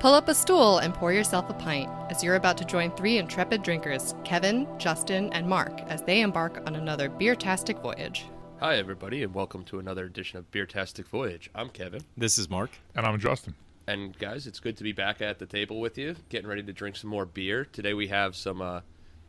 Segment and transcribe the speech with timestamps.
[0.00, 3.18] Pull up a stool and pour yourself a pint as you're about to join three
[3.18, 8.26] intrepid drinkers, Kevin, Justin, and Mark, as they embark on another beer-tastic voyage.
[8.60, 11.50] Hi, everybody, and welcome to another edition of Beer-tastic Voyage.
[11.52, 12.70] I'm Kevin, This is Mark.
[12.94, 13.54] And I'm Justin.
[13.88, 16.72] and guys, it's good to be back at the table with you, getting ready to
[16.72, 17.64] drink some more beer.
[17.64, 18.80] Today we have some uh,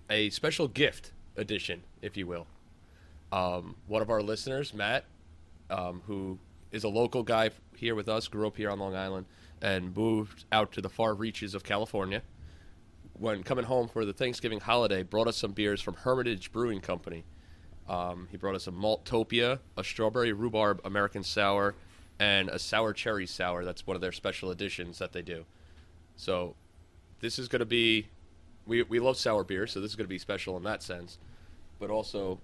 [0.10, 2.46] a special gift edition, if you will.
[3.32, 5.06] Um, one of our listeners, Matt,
[5.72, 6.38] um, who
[6.72, 9.26] is a local guy here with us, grew up here on Long Island,
[9.62, 12.22] and moved out to the far reaches of California.
[13.14, 17.26] When coming home for the Thanksgiving holiday, brought us some beers from Hermitage Brewing Company.
[17.88, 21.76] Um, he brought us a Maltopia, a strawberry rhubarb American sour,
[22.20, 23.66] and a sour cherry sour.
[23.66, 25.46] That's one of their special editions that they do.
[26.16, 26.56] So
[27.20, 28.08] this is going to be,
[28.66, 31.18] we, we love sour beer, so this is going to be special in that sense.
[31.80, 32.40] But also,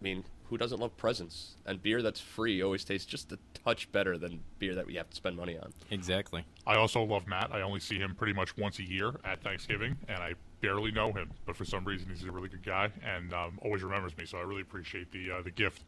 [0.00, 1.56] I mean, who doesn't love presents?
[1.66, 5.10] And beer that's free always tastes just a touch better than beer that we have
[5.10, 5.72] to spend money on.
[5.90, 6.44] Exactly.
[6.66, 7.52] I also love Matt.
[7.52, 11.12] I only see him pretty much once a year at Thanksgiving, and I barely know
[11.12, 11.30] him.
[11.46, 14.24] But for some reason, he's a really good guy and um, always remembers me.
[14.26, 15.82] So I really appreciate the uh, the gift.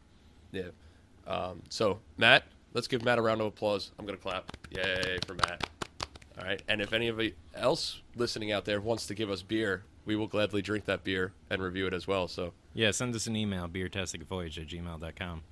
[0.53, 0.71] Yeah.
[1.27, 2.45] Um, so, Matt,
[2.75, 3.93] let's give Matt a round of applause.
[3.99, 4.57] I'm going to clap.
[4.71, 5.69] Yay for Matt.
[6.39, 6.63] All right.
[6.69, 10.61] And if anybody else listening out there wants to give us beer, we will gladly
[10.61, 12.27] drink that beer and review it as well.
[12.27, 15.43] So, Yeah, send us an email, beertasticvoyage at gmail.com.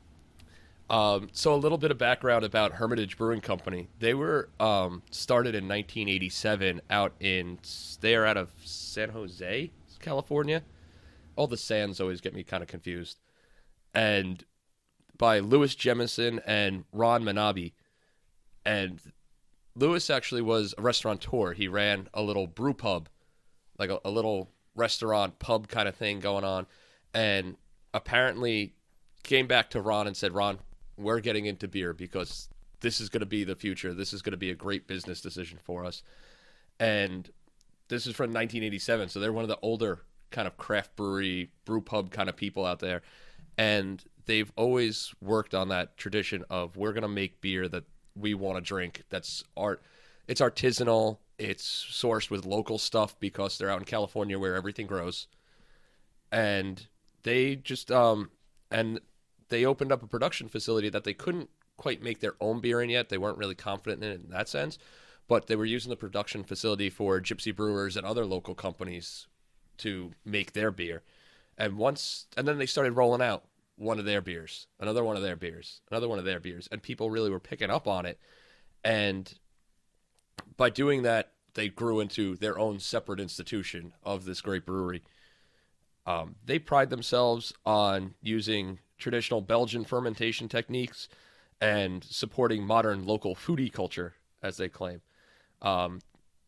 [0.91, 3.87] um, so a little bit of background about Hermitage Brewing Company.
[4.01, 7.61] They were um, started in 1987 out in,
[8.01, 9.71] they are out of San Jose,
[10.01, 10.65] California.
[11.37, 13.21] All the sands always get me kind of confused.
[13.95, 14.45] And
[15.17, 17.75] by Lewis Jemison and Ron Manabe.
[18.67, 19.01] And
[19.77, 21.53] Lewis actually was a restaurateur.
[21.53, 23.09] He ran a little brew pub,
[23.79, 26.67] like a, a little restaurant pub kind of thing going on.
[27.15, 27.57] And
[27.95, 28.75] apparently
[29.23, 30.59] came back to Ron and said, Ron,
[30.97, 32.49] we're getting into beer because
[32.81, 33.95] this is going to be the future.
[33.95, 36.03] This is going to be a great business decision for us.
[36.79, 37.29] And
[37.89, 41.81] this is from 1987, so they're one of the older kind of craft brewery, brew
[41.81, 43.03] pub kind of people out there.
[43.57, 48.35] And they've always worked on that tradition of we're going to make beer that we
[48.35, 49.03] want to drink.
[49.09, 49.83] That's art.
[50.29, 51.19] It's artisanal.
[51.39, 55.29] It's sourced with local stuff because they're out in California where everything grows.
[56.33, 56.87] And
[57.23, 58.31] they just um
[58.71, 59.01] and
[59.49, 62.91] they opened up a production facility that they couldn't quite make their own beer in
[62.91, 63.09] yet.
[63.09, 64.79] They weren't really confident in it in that sense,
[65.27, 69.27] but they were using the production facility for Gypsy Brewers and other local companies
[69.79, 71.03] to make their beer.
[71.57, 73.45] And once, and then they started rolling out
[73.77, 76.83] one of their beers, another one of their beers, another one of their beers, and
[76.83, 78.19] people really were picking up on it.
[78.85, 79.33] And
[80.57, 85.03] by doing that, they grew into their own separate institution of this great brewery.
[86.07, 91.09] Um, they pride themselves on using traditional Belgian fermentation techniques
[91.61, 95.01] and supporting modern local foodie culture, as they claim.
[95.61, 96.01] Um,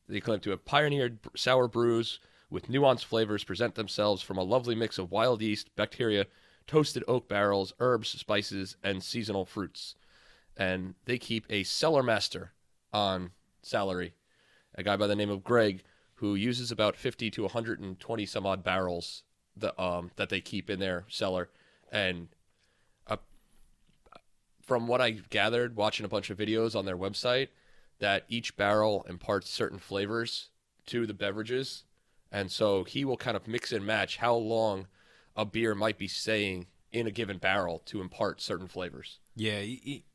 [0.08, 4.74] they claim to have pioneered sour brews with nuanced flavors, present themselves from a lovely
[4.74, 6.26] mix of wild yeast, bacteria,
[6.66, 9.94] toasted oak barrels, herbs, spices, and seasonal fruits.
[10.56, 12.52] And they keep a cellar master
[12.92, 13.30] on
[13.62, 14.14] salary,
[14.74, 15.82] a guy by the name of Greg,
[16.14, 19.22] who uses about 50 to 120 some odd barrels
[19.56, 21.48] the, um, that they keep in their cellar.
[21.90, 22.28] And
[23.06, 23.16] uh,
[24.62, 27.48] from what I gathered watching a bunch of videos on their website,
[27.98, 30.48] that each barrel imparts certain flavors
[30.86, 31.84] to the beverages.
[32.32, 34.86] And so he will kind of mix and match how long
[35.36, 39.20] a beer might be staying in a given barrel to impart certain flavors.
[39.36, 39.62] Yeah,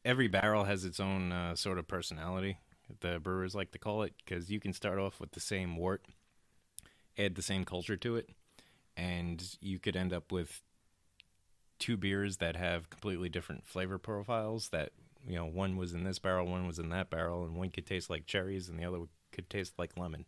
[0.03, 2.57] every barrel has its own uh, sort of personality,
[3.01, 6.03] the brewers like to call it, because you can start off with the same wort,
[7.18, 8.29] add the same culture to it,
[8.97, 10.62] and you could end up with
[11.79, 14.91] two beers that have completely different flavor profiles that
[15.28, 17.85] you know one was in this barrel one was in that barrel and one could
[17.85, 19.00] taste like cherries and the other
[19.34, 20.24] could taste like lemon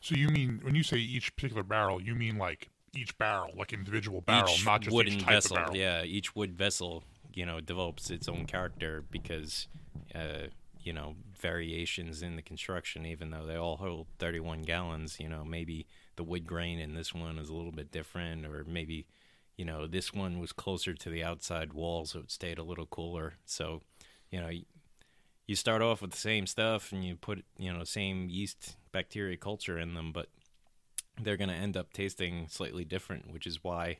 [0.00, 3.72] So you mean when you say each particular barrel, you mean like each barrel, like
[3.72, 5.76] individual barrel, each not just wooden each type vessel of barrel.
[5.76, 7.02] yeah each wood vessel
[7.34, 9.66] you know develops its own character because
[10.14, 10.46] uh
[10.84, 15.44] you know variations in the construction even though they all hold 31 gallons you know
[15.44, 15.86] maybe
[16.16, 19.06] the wood grain in this one is a little bit different or maybe
[19.56, 22.86] you know this one was closer to the outside wall so it stayed a little
[22.86, 23.34] cooler.
[23.44, 23.82] So
[24.30, 24.50] you know
[25.46, 29.36] you start off with the same stuff and you put you know same yeast bacteria
[29.36, 30.28] culture in them but
[31.20, 33.98] they're going to end up tasting slightly different which is why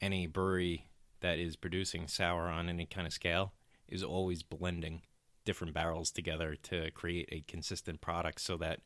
[0.00, 0.86] any brewery
[1.20, 3.52] that is producing sour on any kind of scale
[3.88, 5.02] is always blending
[5.46, 8.80] different barrels together to create a consistent product so that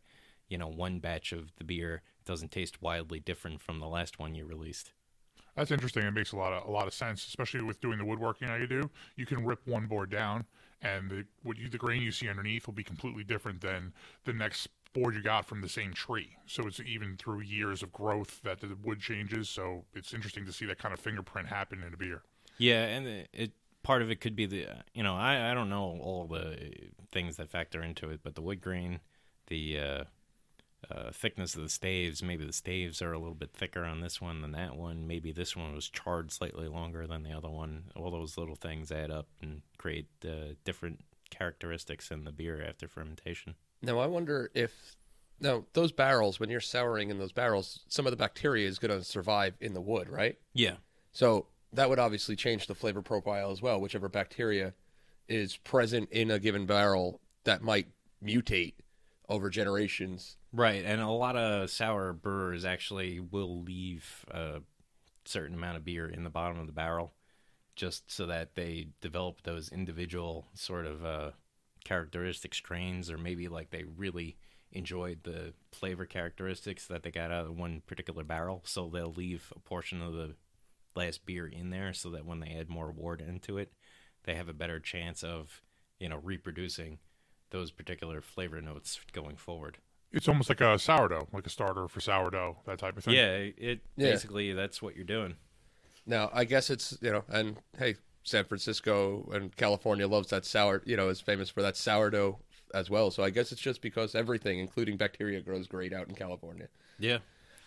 [0.49, 4.37] you know one batch of the beer doesn't taste wildly different from the last one
[4.37, 4.93] you released
[5.57, 6.05] That's interesting.
[6.05, 8.61] It makes a lot of a lot of sense, especially with doing the woodworking that
[8.61, 8.89] you do.
[9.17, 10.45] You can rip one board down,
[10.81, 13.93] and the what you, the grain you see underneath will be completely different than
[14.25, 16.37] the next board you got from the same tree.
[16.47, 19.49] So it's even through years of growth that the wood changes.
[19.49, 22.23] So it's interesting to see that kind of fingerprint happen in a beer.
[22.59, 23.53] Yeah, and it
[23.83, 26.73] part of it could be the you know I I don't know all the
[27.11, 29.01] things that factor into it, but the wood grain,
[29.49, 30.05] the uh,
[30.91, 32.23] uh, thickness of the staves.
[32.23, 35.07] Maybe the staves are a little bit thicker on this one than that one.
[35.07, 37.85] Maybe this one was charred slightly longer than the other one.
[37.97, 41.01] All those little things add up and create uh, different
[41.31, 43.55] characteristics in the beer after fermentation.
[43.83, 44.97] Now I wonder if
[45.41, 48.97] now those barrels when you're souring in those barrels, some of the bacteria is going
[48.97, 50.39] to survive in the wood, right?
[50.53, 50.77] Yeah,
[51.13, 53.81] So that would obviously change the flavor profile as well.
[53.81, 54.75] Whichever bacteria
[55.29, 57.89] is present in a given barrel that might
[58.25, 58.75] mutate
[59.29, 60.37] over generations.
[60.53, 64.61] Right, and a lot of sour brewers actually will leave a
[65.25, 67.13] certain amount of beer in the bottom of the barrel
[67.77, 71.31] just so that they develop those individual sort of uh,
[71.85, 74.37] characteristic strains, or maybe like they really
[74.73, 79.53] enjoyed the flavor characteristics that they got out of one particular barrel, so they'll leave
[79.57, 80.35] a portion of the
[80.95, 83.73] last beer in there so that when they add more wort into it,
[84.25, 85.63] they have a better chance of,
[85.99, 86.99] you know, reproducing
[87.51, 89.79] those particular flavor notes going forward.
[90.13, 93.15] It's almost like a sourdough, like a starter for sourdough, that type of thing.
[93.15, 94.11] Yeah, it Yeah.
[94.11, 95.37] basically that's what you're doing.
[96.07, 97.95] Now I guess it's you know, and hey,
[98.25, 100.83] San Francisco and California loves that sour.
[100.85, 102.39] You know, is famous for that sourdough
[102.75, 103.11] as well.
[103.11, 106.69] So I guess it's just because everything, including bacteria, grows great out in California.
[106.99, 107.19] Yeah.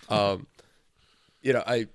[0.09, 0.47] Um,
[1.41, 1.87] you know, I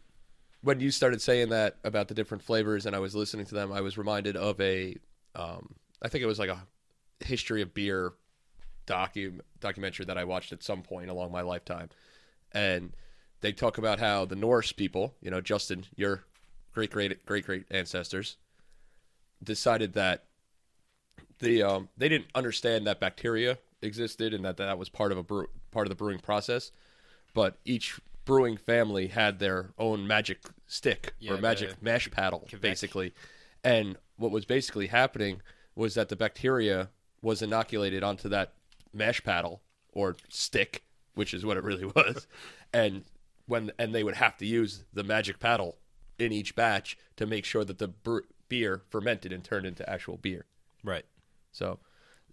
[0.62, 3.72] when you started saying that about the different flavors, and I was listening to them,
[3.72, 4.96] I was reminded of a,
[5.34, 6.66] um, I think it was like a
[7.20, 8.12] history of beer
[8.86, 11.90] docu documentary that I watched at some point along my lifetime,
[12.52, 12.92] and
[13.40, 16.24] they talk about how the Norse people, you know, Justin, your
[16.72, 18.36] great great great great ancestors,
[19.42, 20.24] decided that
[21.38, 25.22] the um, they didn't understand that bacteria existed and that that was part of a
[25.22, 26.72] brew, part of the brewing process,
[27.34, 32.46] but each brewing family had their own magic stick Yeah, or magic the mash paddle,
[32.48, 32.60] kveik.
[32.60, 33.14] basically.
[33.64, 35.40] And what was basically happening
[35.74, 36.90] was that the bacteria
[37.22, 38.52] was inoculated onto that
[38.92, 40.84] mash paddle or stick,
[41.14, 42.26] which is what it really was,
[42.72, 43.04] and
[43.46, 45.78] when and they would have to use the magic paddle
[46.18, 48.18] in each batch to make sure that the bre-
[48.50, 50.44] beer fermented and turned into actual beer.
[50.84, 51.06] Right.
[51.50, 51.78] So,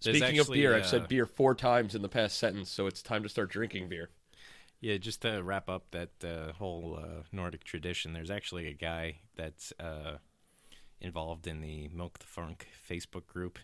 [0.02, 2.68] There's speaking of actually, beer, I've uh, said beer four times in the past sentence,
[2.70, 4.10] so it's time to start drinking beer.
[4.86, 9.16] Yeah, just to wrap up that uh, whole uh, Nordic tradition, there's actually a guy
[9.34, 10.18] that's uh,
[11.00, 13.58] involved in the Milk the Funk Facebook group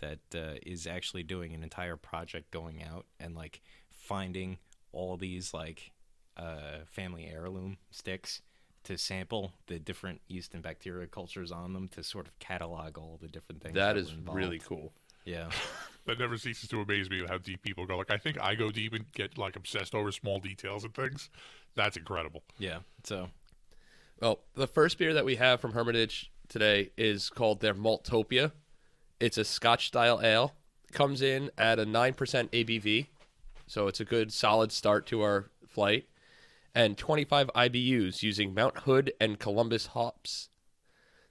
[0.00, 4.58] that uh, is actually doing an entire project going out and like finding
[4.92, 5.92] all these like
[6.36, 8.42] uh, family heirloom sticks
[8.84, 13.18] to sample the different yeast and bacteria cultures on them to sort of catalog all
[13.22, 13.76] the different things.
[13.76, 14.92] That were really cool.
[15.26, 15.50] Yeah.
[16.06, 17.96] That never ceases to amaze me how deep people go.
[17.98, 21.30] Like I think I go deep and get like obsessed over small details and things.
[21.74, 22.44] That's incredible.
[22.60, 22.78] Yeah.
[23.02, 23.30] So
[24.20, 28.52] Well, the first beer that we have from Hermitage today is called their Maltopia.
[29.18, 30.54] It's a Scotch style ale.
[30.92, 33.06] Comes in at a 9% ABV,
[33.66, 36.06] so it's a good solid start to our flight.
[36.72, 40.50] And 25 IBUs using Mount Hood and Columbus hops.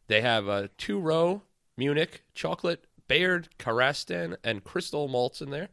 [0.07, 1.43] They have a two row
[1.77, 5.69] Munich chocolate, Bayard, CaraStan, and Crystal malts in there.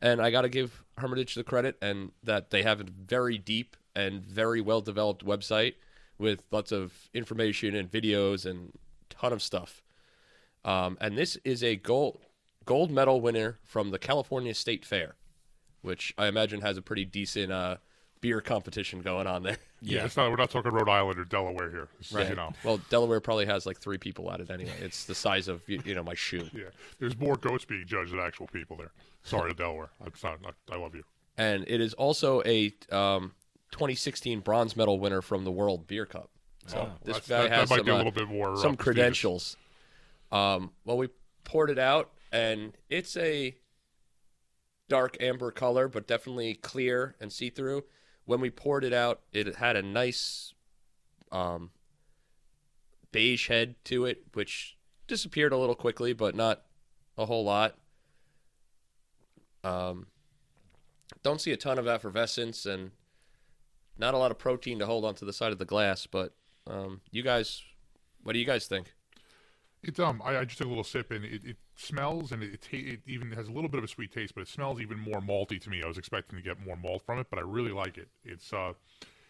[0.00, 3.76] And I got to give Hermitage the credit and that they have a very deep
[3.94, 5.74] and very well developed website
[6.18, 8.72] with lots of information and videos and
[9.08, 9.82] ton of stuff.
[10.64, 12.20] Um, and this is a gold
[12.64, 15.14] gold medal winner from the California State Fair,
[15.82, 17.76] which I imagine has a pretty decent uh,
[18.20, 19.58] beer competition going on there.
[19.94, 20.30] Yeah, it's not.
[20.30, 21.88] We're not talking Rhode Island or Delaware here.
[22.00, 22.52] It's, You know.
[22.64, 24.74] Well, Delaware probably has like three people at it anyway.
[24.80, 26.48] It's the size of you, you know my shoe.
[26.52, 26.64] Yeah,
[26.98, 28.92] there's more goats being judged than actual people there.
[29.22, 29.90] Sorry to Delaware.
[30.06, 30.38] It's not,
[30.70, 31.04] I, I love you.
[31.38, 33.32] and it is also a um,
[33.72, 36.30] 2016 bronze medal winner from the World Beer Cup.
[36.66, 38.28] So Oh, this that's- guy that- that has might some, be a uh, little bit
[38.28, 38.84] more, uh, some prestigious.
[38.84, 39.56] credentials.
[40.32, 41.08] Um, well, we
[41.44, 43.54] poured it out, and it's a
[44.88, 47.84] dark amber color, but definitely clear and see through.
[48.26, 50.52] When we poured it out, it had a nice
[51.32, 51.70] um,
[53.12, 56.62] beige head to it, which disappeared a little quickly, but not
[57.16, 57.76] a whole lot.
[59.64, 60.08] Um,
[61.22, 62.90] don't see a ton of effervescence and
[63.98, 66.06] not a lot of protein to hold onto the side of the glass.
[66.06, 66.34] But
[66.66, 67.62] um, you guys,
[68.22, 68.92] what do you guys think?
[69.86, 72.68] It's um, I, I just took a little sip and it, it smells and it,
[72.72, 74.98] it, it even has a little bit of a sweet taste, but it smells even
[74.98, 75.80] more malty to me.
[75.82, 78.08] I was expecting to get more malt from it, but I really like it.
[78.24, 78.72] It's uh,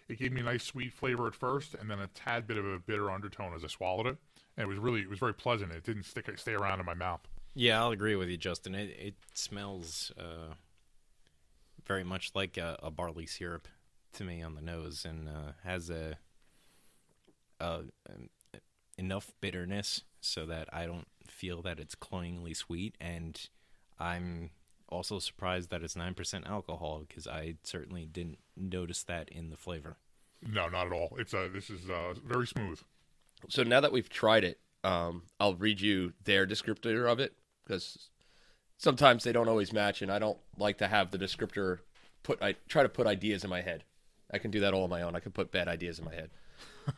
[0.09, 2.65] it gave me a nice sweet flavor at first, and then a tad bit of
[2.65, 4.17] a bitter undertone as I swallowed it,
[4.57, 5.73] and it was really it was very pleasant.
[5.73, 7.21] It didn't stick stay around in my mouth.
[7.55, 8.75] Yeah, I'll agree with you, Justin.
[8.75, 10.55] It it smells uh,
[11.87, 13.69] very much like a, a barley syrup
[14.15, 16.17] to me on the nose, and uh, has a,
[18.99, 23.41] enough bitterness so that I don't feel that it's cloyingly sweet, and
[23.99, 24.51] I'm
[24.89, 29.57] also surprised that it's nine percent alcohol because I certainly didn't notice that in the
[29.57, 29.97] flavor.
[30.43, 31.17] No, not at all.
[31.19, 32.81] It's uh, this is uh, very smooth.
[33.49, 38.11] So now that we've tried it, um, I'll read you their descriptor of it because
[38.79, 41.79] sometimes they don't always match, and I don't like to have the descriptor
[42.23, 42.43] put.
[42.43, 43.85] I try to put ideas in my head.
[44.33, 45.15] I can do that all on my own.
[45.15, 46.31] I can put bad ideas in my head.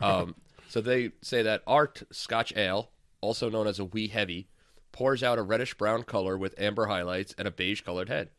[0.02, 0.34] Um,
[0.68, 4.48] so they say that Art Scotch Ale, also known as a wee heavy,
[4.92, 8.30] pours out a reddish brown color with amber highlights and a beige colored head.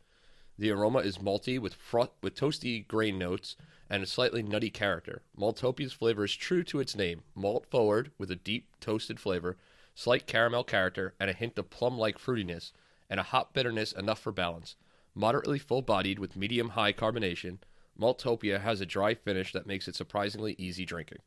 [0.58, 3.56] The aroma is malty with fro- with toasty grain notes
[3.88, 5.22] and a slightly nutty character.
[5.36, 9.56] Maltopia's flavor is true to its name, malt forward with a deep toasted flavor,
[9.94, 12.72] slight caramel character, and a hint of plum-like fruitiness,
[13.08, 14.76] and a hop bitterness enough for balance.
[15.14, 17.58] Moderately full-bodied with medium-high carbonation,
[17.98, 21.18] Maltopia has a dry finish that makes it surprisingly easy drinking.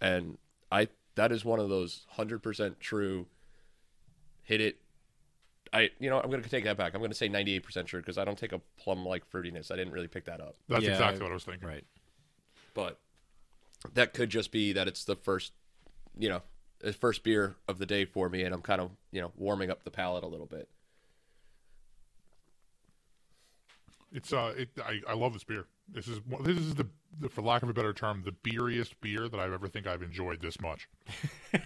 [0.00, 0.38] And
[0.70, 3.26] I that is one of those 100% true
[4.42, 4.78] hit it
[5.72, 6.94] I you know I'm going to take that back.
[6.94, 9.72] I'm going to say 98% sure because I don't take a plum like fruitiness.
[9.72, 10.54] I didn't really pick that up.
[10.68, 11.68] That's Yeah, exactly I- what I was thinking.
[11.68, 11.84] Right.
[12.72, 13.00] But
[13.94, 15.52] that could just be that it's the first,
[16.16, 16.42] you know,
[16.78, 19.70] the first beer of the day for me and I'm kind of, you know, warming
[19.70, 20.68] up the palate a little bit.
[24.12, 25.66] It's uh, it, I, I love this beer.
[25.88, 26.86] This is this is the,
[27.20, 30.02] the for lack of a better term, the beeriest beer that I've ever think I've
[30.02, 30.88] enjoyed this much.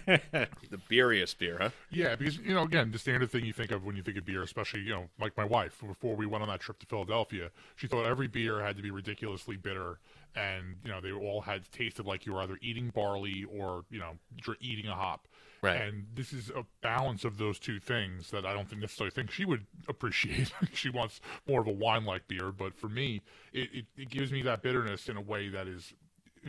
[0.05, 1.69] The beeriest beer, huh?
[1.89, 4.25] Yeah, because you know, again, the standard thing you think of when you think of
[4.25, 7.49] beer, especially you know, like my wife, before we went on that trip to Philadelphia,
[7.75, 9.99] she thought every beer had to be ridiculously bitter,
[10.35, 13.99] and you know, they all had tasted like you were either eating barley or you
[13.99, 15.27] know, dr- eating a hop.
[15.61, 15.79] Right.
[15.79, 19.29] And this is a balance of those two things that I don't think necessarily think
[19.29, 20.51] she would appreciate.
[20.73, 23.21] she wants more of a wine-like beer, but for me,
[23.53, 25.93] it, it, it gives me that bitterness in a way that is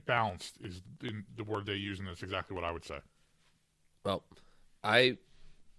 [0.07, 0.57] balanced.
[0.63, 2.99] Is in the word they use, and that's exactly what I would say.
[4.05, 4.25] Well,
[4.83, 5.19] I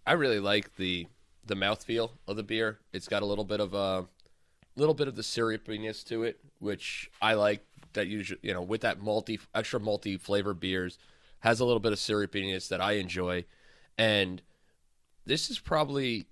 [0.06, 1.08] I really like the
[1.46, 2.80] the mouthfeel of the beer.
[2.94, 4.08] It's got a little bit of a
[4.76, 7.66] little bit of the syrupiness to it, which I like.
[7.94, 10.98] That usually, you know, with that multi extra multi flavor beers,
[11.44, 13.44] has a little bit of syrupiness that I enjoy,
[13.98, 14.42] and
[15.26, 16.28] this is probably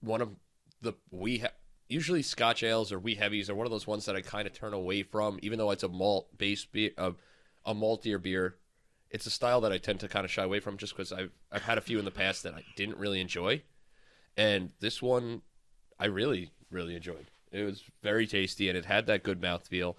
[0.00, 0.36] one of
[0.82, 1.54] the we ha-
[1.88, 4.52] usually Scotch ales or wee heavies are one of those ones that I kind of
[4.52, 7.12] turn away from, even though it's a malt based beer, uh,
[7.64, 8.56] a maltier beer.
[9.10, 11.32] It's a style that I tend to kind of shy away from just because I've
[11.50, 13.62] I've had a few in the past that I didn't really enjoy,
[14.36, 15.40] and this one
[15.98, 17.30] I really really enjoyed.
[17.50, 19.94] It was very tasty and it had that good mouthfeel,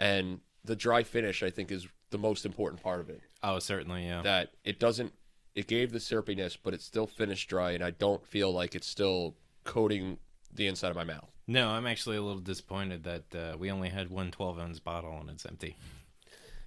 [0.00, 3.20] and the dry finish I think is the most important part of it.
[3.42, 4.22] Oh, certainly, yeah.
[4.22, 5.12] that it doesn't
[5.54, 8.86] it gave the syrupiness but it's still finished dry and i don't feel like it's
[8.86, 10.16] still coating
[10.52, 11.28] the inside of my mouth.
[11.46, 15.18] No, I'm actually a little disappointed that uh, we only had one 12 ounce bottle
[15.20, 15.76] and it's empty.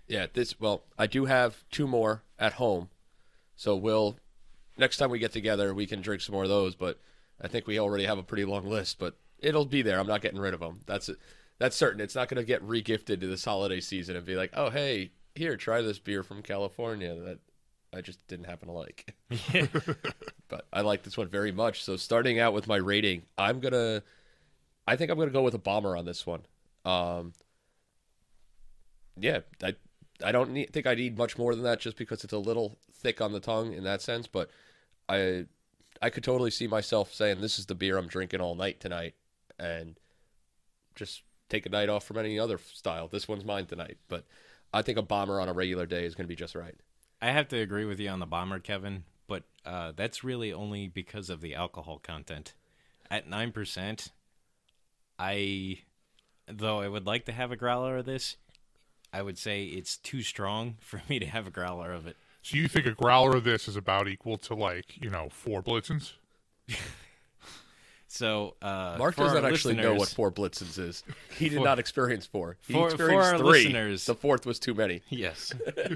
[0.08, 2.90] yeah this well i do have two more at home
[3.56, 4.18] so we'll
[4.78, 7.00] next time we get together we can drink some more of those but
[7.42, 10.00] i think we already have a pretty long list but it'll be there.
[10.00, 11.10] I'm not getting rid of them that's
[11.60, 12.02] that's certain.
[12.02, 15.12] It's not going to get regifted to this holiday season and be like oh hey
[15.36, 17.40] here try this beer from california that
[17.94, 19.16] i just didn't happen to like
[20.54, 21.84] but I like this one very much.
[21.84, 24.04] So starting out with my rating, I'm gonna,
[24.86, 26.42] I think I'm gonna go with a bomber on this one.
[26.86, 27.34] Um,
[29.20, 29.74] yeah, I,
[30.24, 32.78] I don't need, think I need much more than that, just because it's a little
[32.94, 34.28] thick on the tongue in that sense.
[34.28, 34.52] But
[35.10, 35.46] I,
[36.04, 39.16] I could totally see myself saying this is the beer I'm drinking all night tonight,
[39.58, 40.00] and
[40.94, 43.08] just take a night off from any other style.
[43.08, 44.24] This one's mine tonight, but
[44.74, 46.76] I think a bomber on a regular day is gonna be just right.
[47.22, 50.88] I have to agree with you on the bomber, Kevin, but uh, that's really only
[50.88, 52.54] because of the alcohol content.
[53.10, 54.10] At 9%,
[55.20, 55.80] I,
[56.48, 58.38] though I would like to have a growler of this,
[59.14, 62.18] I would say it's too strong for me to have a growler of it.
[62.42, 65.64] So you think a growler of this is about equal to like you know four
[65.64, 66.14] Blitzens?
[68.14, 71.04] So, uh, Mark for doesn't actually know what four blitzens is.
[71.36, 72.58] He did not experience four.
[72.68, 73.48] He for- for experienced our three.
[73.64, 75.02] listeners- The fourth was too many.
[75.10, 75.52] Yes.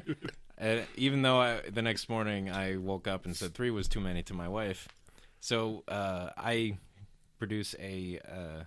[0.60, 4.00] uh, even though I, the next morning I woke up and said three was too
[4.00, 4.88] many to my wife.
[5.42, 6.80] So uh, I
[7.38, 8.64] produce a uh,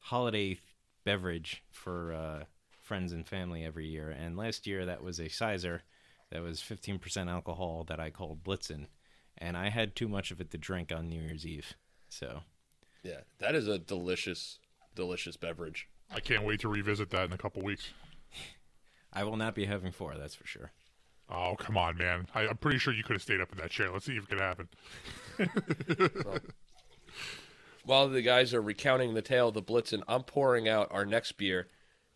[0.00, 0.58] holiday
[1.04, 2.44] beverage for uh,
[2.82, 4.10] friends and family every year.
[4.10, 5.82] And last year that was a cyser
[6.32, 8.86] that was 15% alcohol that I called Blitzen.
[9.38, 11.74] And I had too much of it to drink on New Year's Eve.
[12.08, 12.40] So
[13.08, 14.58] Yeah, that is a delicious,
[14.94, 15.88] delicious beverage.
[16.14, 17.88] I can't wait to revisit that in a couple weeks.
[19.14, 20.72] I will not be having four, that's for sure.
[21.30, 22.26] Oh come on, man!
[22.34, 23.90] I, I'm pretty sure you could have stayed up in that chair.
[23.90, 24.68] Let's see if it could happen.
[27.84, 31.32] while the guys are recounting the tale of the Blitzen, I'm pouring out our next
[31.32, 31.68] beer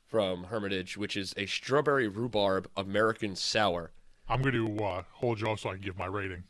[0.07, 3.93] from Hermitage, which is a strawberry rhubarb American sour.
[4.29, 6.45] I'm going to uh, hold you off so I can give my rating.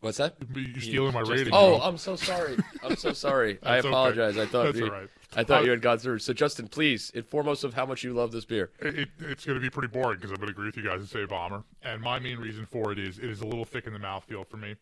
[0.00, 0.36] What's that?
[0.54, 1.52] You're stealing my rating.
[1.52, 1.82] Oh, you?
[1.82, 2.56] I'm so sorry.
[2.84, 3.58] I'm so sorry.
[3.62, 3.88] I That's okay.
[3.88, 4.38] apologize.
[4.38, 5.08] I thought That's you, all right.
[5.34, 6.20] I thought Uh, you had gone through.
[6.20, 8.70] So Justin, please, in foremost of how much you love this beer.
[8.80, 10.84] It, it, it's going to be pretty boring because I'm going to agree with you
[10.84, 11.64] guys and say bomber.
[11.82, 14.46] And my main reason for it is it is a little thick in the mouthfeel
[14.46, 14.76] for me,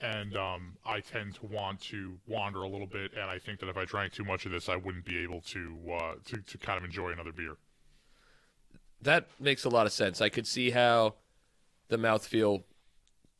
[0.00, 3.12] and um, I tend to want to wander a little bit.
[3.12, 5.40] And I think that if I drank too much of this, I wouldn't be able
[5.42, 7.56] to uh, to, to kind of enjoy another beer.
[9.00, 10.20] That makes a lot of sense.
[10.20, 11.14] I could see how
[11.88, 12.64] the mouthfeel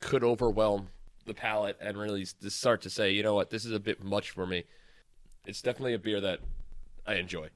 [0.00, 0.88] could overwhelm
[1.26, 4.02] the palate and really just start to say, you know what, this is a bit
[4.02, 4.64] much for me.
[5.46, 6.40] It's definitely a beer that
[7.06, 7.48] I enjoy.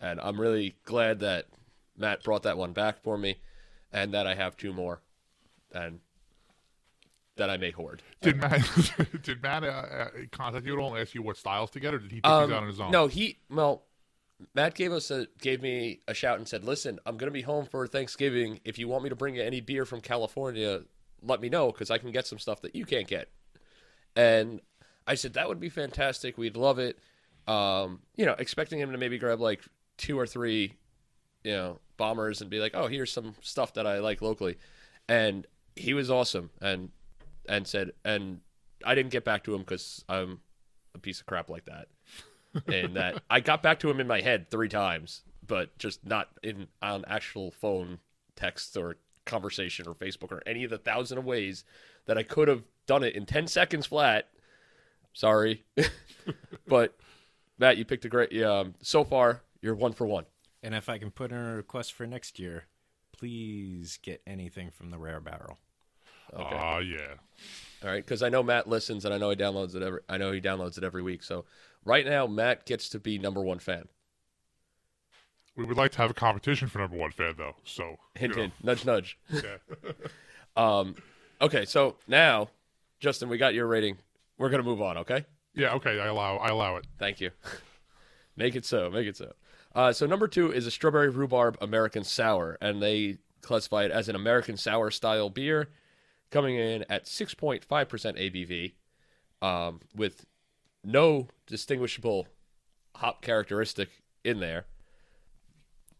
[0.00, 1.46] And I'm really glad that
[1.96, 3.36] Matt brought that one back for me
[3.92, 5.00] and that I have two more
[5.72, 6.00] and
[7.36, 8.02] that I may hoard.
[8.22, 8.68] Did Matt
[9.22, 11.94] did Matt uh, uh, contact you at all and ask you what styles to get,
[11.94, 12.90] or did he pick Um, these out on his own?
[12.90, 13.84] No, he well,
[14.54, 17.64] Matt gave us a gave me a shout and said, "Listen, I'm gonna be home
[17.64, 18.60] for Thanksgiving.
[18.64, 20.82] If you want me to bring you any beer from California,
[21.22, 23.28] let me know because I can get some stuff that you can't get."
[24.16, 24.60] And
[25.06, 26.38] I said that would be fantastic.
[26.38, 26.98] We'd love it.
[27.46, 29.62] Um, you know, expecting him to maybe grab like
[29.96, 30.74] two or three,
[31.44, 34.56] you know, bombers and be like, "Oh, here's some stuff that I like locally,"
[35.08, 35.46] and
[35.76, 36.90] he was awesome and
[37.48, 38.40] and said and
[38.84, 40.40] I didn't get back to him because I'm
[40.94, 41.88] a piece of crap like that
[42.66, 46.28] and that I got back to him in my head three times, but just not
[46.42, 47.98] in on actual phone
[48.36, 48.96] text or
[49.26, 51.64] conversation or Facebook or any of the thousand of ways
[52.06, 54.28] that I could have done it in ten seconds flat.
[55.12, 55.64] Sorry,
[56.66, 56.96] but
[57.58, 58.42] Matt, you picked a great.
[58.42, 60.24] Um, so far, you're one for one.
[60.62, 62.64] And if I can put in a request for next year,
[63.16, 65.58] please get anything from the Rare Barrel.
[66.32, 66.56] Okay.
[66.56, 67.14] Ah, yeah.
[67.82, 70.00] All right, because I know Matt listens and I know he downloads it every.
[70.08, 71.22] I know he downloads it every week.
[71.22, 71.44] So
[71.84, 73.88] right now, Matt gets to be number one fan.
[75.56, 77.56] We would like to have a competition for number one fan, though.
[77.64, 79.18] So Hint, hint, nudge, nudge.
[79.30, 79.56] Yeah.
[80.56, 80.96] Um,
[81.40, 82.50] okay, so now,
[82.98, 83.98] Justin, we got your rating.
[84.36, 84.98] We're gonna move on.
[84.98, 85.24] Okay.
[85.54, 85.74] yeah.
[85.74, 86.00] Okay.
[86.00, 86.38] I allow.
[86.38, 86.86] I allow it.
[86.98, 87.30] Thank you.
[88.36, 88.90] make it so.
[88.90, 89.32] Make it so.
[89.74, 94.08] Uh, so number two is a strawberry rhubarb American sour, and they classify it as
[94.08, 95.68] an American sour style beer,
[96.30, 98.72] coming in at 6.5% ABV,
[99.46, 100.26] um, with
[100.84, 102.26] no distinguishable
[102.96, 103.88] hop characteristic
[104.24, 104.66] in there.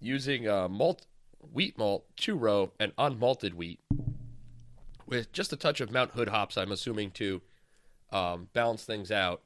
[0.01, 1.07] Using uh, malt,
[1.53, 3.81] wheat malt, two row, and unmalted wheat,
[5.07, 6.57] with just a touch of Mount Hood hops.
[6.57, 7.43] I'm assuming to
[8.11, 9.43] um, balance things out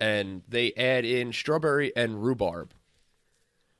[0.00, 2.72] and they add in strawberry and rhubarb.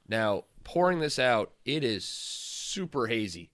[0.09, 3.51] Now, pouring this out, it is super hazy.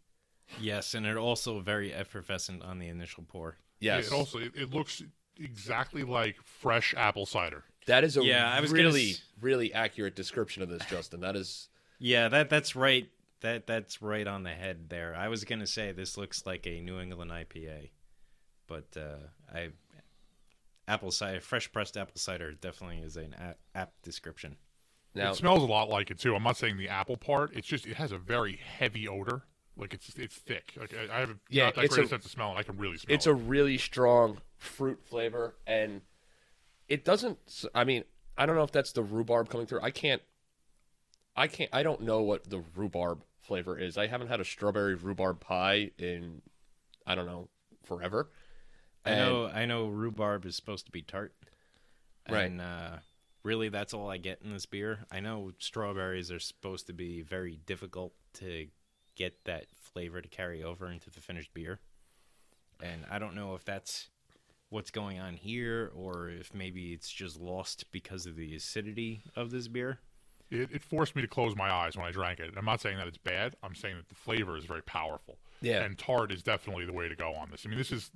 [0.61, 3.57] Yes, and it also very effervescent on the initial pour.
[3.79, 5.03] Yes, It also it, it looks
[5.39, 7.65] exactly like fresh apple cider.
[7.87, 11.21] that is a Yeah, I was gonna really, s- really accurate description of this, Justin.
[11.21, 13.09] That is, Yeah, that that's right.
[13.41, 15.15] That that's right on the head there.
[15.15, 17.91] I was gonna say this looks like a New England IPA,
[18.67, 19.71] but uh, I
[20.89, 24.57] apple cider, fresh pressed apple cider, definitely is an a- apt description.
[25.15, 26.35] now it smells a lot like it too.
[26.35, 27.53] I'm not saying the apple part.
[27.55, 29.43] It's just it has a very heavy odor.
[29.77, 30.73] Like it's it's thick.
[30.79, 32.63] Like I, I have Yeah, not that it's great a- sense of smell, and I
[32.63, 33.15] can really smell.
[33.15, 33.31] it's it.
[33.31, 36.01] a really strong fruit flavor, and
[36.89, 37.39] it doesn't.
[37.75, 38.05] I mean,
[38.39, 39.83] I don't know if that's the rhubarb coming through.
[39.83, 40.23] I can't.
[41.37, 41.71] I can't.
[41.73, 43.99] I don't know what the rhubarb flavor is.
[43.99, 46.43] I haven't had a strawberry rhubarb pie in,
[47.07, 47.49] I don't know,
[47.85, 48.31] forever.
[49.05, 51.33] I know I know rhubarb is supposed to be tart,
[52.29, 52.51] Right.
[52.51, 52.97] And uh,
[53.43, 55.07] really, that's all I get in this beer.
[55.11, 58.67] I know strawberries are supposed to be very difficult to
[59.15, 61.79] get that flavor to carry over into the finished beer,
[62.83, 64.09] and I don't know if that's
[64.69, 69.51] what's going on here or if maybe it's just lost because of the acidity of
[69.51, 70.01] this beer.
[70.51, 72.55] It, it forced me to close my eyes when I drank it.
[72.57, 73.57] I'm not saying that it's bad.
[73.63, 75.39] I'm saying that the flavor is very powerful.
[75.61, 75.83] Yeah.
[75.83, 77.65] And tart is definitely the way to go on this.
[77.65, 78.11] I mean, this is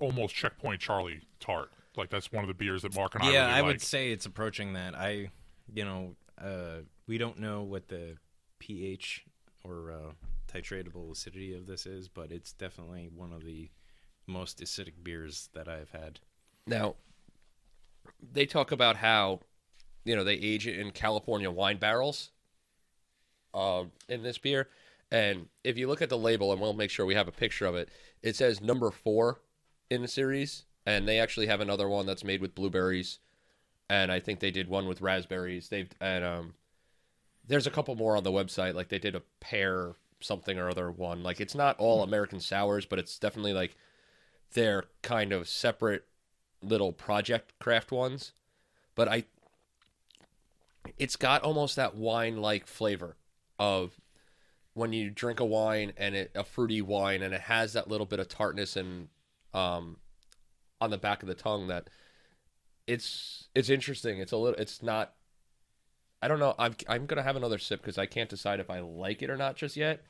[0.00, 1.70] almost checkpoint Charlie tart.
[1.96, 3.66] Like that's one of the beers that Mark and I yeah, really I like.
[3.66, 4.94] would say it's approaching that.
[4.94, 5.30] I,
[5.72, 8.16] you know, uh, we don't know what the
[8.58, 9.24] pH
[9.64, 10.12] or uh,
[10.52, 13.70] titratable acidity of this is, but it's definitely one of the
[14.26, 16.20] most acidic beers that I've had.
[16.66, 16.96] Now,
[18.32, 19.40] they talk about how,
[20.08, 22.30] you know, they age it in California wine barrels
[23.54, 24.68] um, in this beer.
[25.10, 27.66] And if you look at the label, and we'll make sure we have a picture
[27.66, 27.88] of it,
[28.22, 29.40] it says number four
[29.90, 30.64] in the series.
[30.86, 33.18] And they actually have another one that's made with blueberries.
[33.90, 35.68] And I think they did one with raspberries.
[35.68, 36.54] They've, and, um,
[37.46, 38.74] there's a couple more on the website.
[38.74, 41.22] Like they did a pear something or other one.
[41.22, 43.76] Like it's not all American sours, but it's definitely like
[44.54, 46.04] their kind of separate
[46.62, 48.32] little project craft ones.
[48.98, 49.24] but I
[50.98, 53.16] it's got almost that wine like flavor
[53.58, 54.00] of
[54.74, 58.06] when you drink a wine and it a fruity wine and it has that little
[58.06, 59.08] bit of tartness and
[59.54, 59.96] um
[60.80, 61.88] on the back of the tongue that
[62.86, 64.18] it's it's interesting.
[64.18, 65.14] It's a little it's not
[66.22, 66.54] I don't know.
[66.58, 69.36] I'm I'm to have another sip cuz I can't decide if I like it or
[69.36, 70.04] not just yet.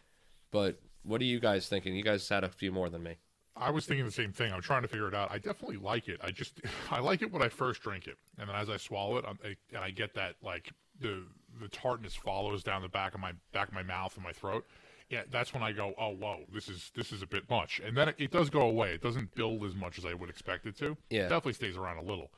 [0.50, 1.96] But what are you guys thinking?
[1.96, 3.16] You guys had a few more than me.
[3.60, 4.52] I was thinking the same thing.
[4.52, 5.30] I'm trying to figure it out.
[5.30, 6.20] I definitely like it.
[6.22, 9.18] I just I like it when I first drink it, and then as I swallow
[9.18, 11.24] it, I'm, and I get that like the
[11.60, 14.64] the tartness follows down the back of my back of my mouth and my throat.
[15.10, 17.96] Yeah, that's when I go, oh whoa, this is this is a bit much, and
[17.96, 18.92] then it, it does go away.
[18.92, 20.96] It doesn't build as much as I would expect it to.
[21.10, 21.20] Yeah.
[21.20, 22.30] it definitely stays around a little.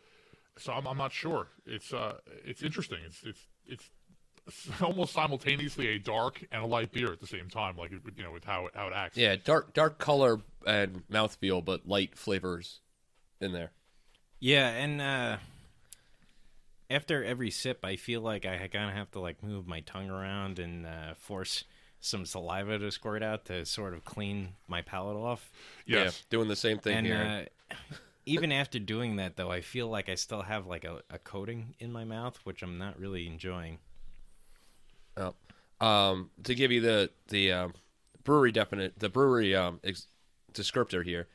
[0.59, 1.48] So I'm, I'm not sure.
[1.66, 2.98] It's uh it's interesting.
[3.04, 3.90] It's it's it's
[4.83, 8.33] almost simultaneously a dark and a light beer at the same time, like you know
[8.33, 9.16] with how it, how it acts.
[9.16, 12.80] Yeah, dark dark color and mouthfeel, but light flavors
[13.40, 13.70] in there.
[14.38, 15.36] Yeah, and uh,
[16.88, 20.10] after every sip, I feel like I kind of have to like move my tongue
[20.10, 21.64] around and uh, force
[22.00, 25.50] some saliva to squirt out to sort of clean my palate off.
[25.86, 26.04] Yes.
[26.04, 27.48] Yeah, doing the same thing and here.
[27.70, 27.76] uh,
[28.26, 31.74] even after doing that, though, I feel like I still have like a, a coating
[31.78, 33.78] in my mouth, which I'm not really enjoying.
[35.16, 35.34] Oh.
[35.80, 37.74] Um, to give you the the um,
[38.22, 40.06] brewery definite the brewery um, ex-
[40.54, 41.28] descriptor here,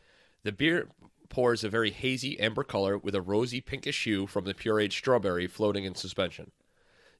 [0.43, 0.89] the beer
[1.29, 5.47] pours a very hazy amber color with a rosy pinkish hue from the pureed strawberry
[5.47, 6.51] floating in suspension.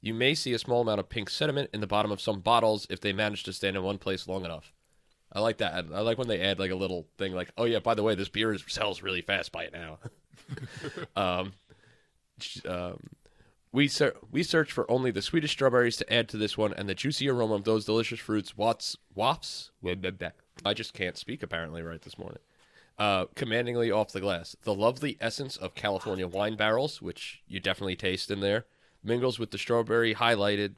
[0.02, 2.86] You may see a small amount of pink sediment in the bottom of some bottles
[2.90, 4.72] if they manage to stand in one place long enough.
[5.34, 5.74] I like that.
[5.74, 8.16] I like when they add like a little thing like, "Oh yeah, by the way,
[8.16, 9.52] this beer is, sells really fast.
[9.52, 9.98] by it now."
[11.16, 11.54] um,
[12.66, 13.00] um,
[13.72, 16.88] we ser- we search for only the sweetest strawberries to add to this one, and
[16.88, 19.72] the juicy aroma of those delicious fruits wafts wafts.
[20.64, 22.40] I just can't speak apparently right this morning.
[22.98, 27.96] Uh, commandingly off the glass, the lovely essence of California wine barrels, which you definitely
[27.98, 28.66] taste in there,
[29.04, 30.76] mingles with the strawberry, highlighted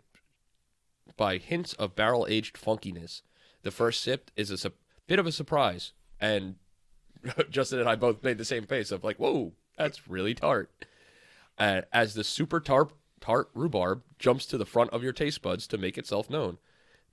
[1.15, 3.21] by hints of barrel aged funkiness.
[3.61, 4.71] The first sip is a su-
[5.05, 6.55] bit of a surprise, and
[7.51, 10.71] Justin and I both made the same face of like, "Whoa, that's really tart."
[11.57, 15.67] uh, as the super tart, tart rhubarb jumps to the front of your taste buds
[15.67, 16.57] to make itself known.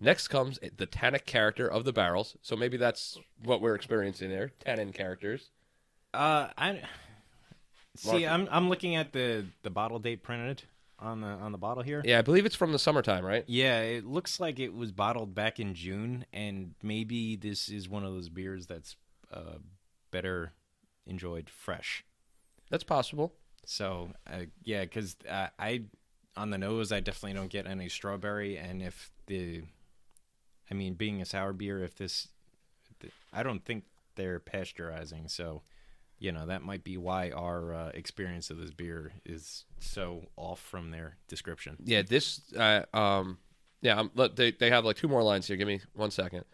[0.04, 2.36] Next comes the tannic character of the barrels.
[2.42, 4.52] So maybe that's what we're experiencing there.
[4.64, 5.50] Tannin characters.
[6.12, 6.82] Uh, I
[7.96, 8.26] see.
[8.26, 10.62] I'm I'm looking at the the bottle date printed
[10.98, 12.02] on the on the bottle here.
[12.04, 13.44] Yeah, I believe it's from the summertime, right?
[13.46, 18.04] Yeah, it looks like it was bottled back in June, and maybe this is one
[18.04, 18.96] of those beers that's
[19.32, 19.58] uh,
[20.10, 20.52] better
[21.06, 22.04] enjoyed fresh.
[22.70, 23.32] That's possible.
[23.66, 25.84] So, uh, yeah, because uh, I
[26.36, 29.62] on the nose, I definitely don't get any strawberry, and if the,
[30.70, 32.28] I mean, being a sour beer, if this,
[33.32, 33.84] I don't think
[34.16, 35.62] they're pasteurizing, so
[36.18, 40.60] you know that might be why our uh, experience of this beer is so off
[40.60, 41.76] from their description.
[41.84, 42.40] Yeah, this.
[42.56, 43.38] Uh, um,
[43.82, 45.56] yeah, um, let, they they have like two more lines here.
[45.56, 46.44] Give me one second.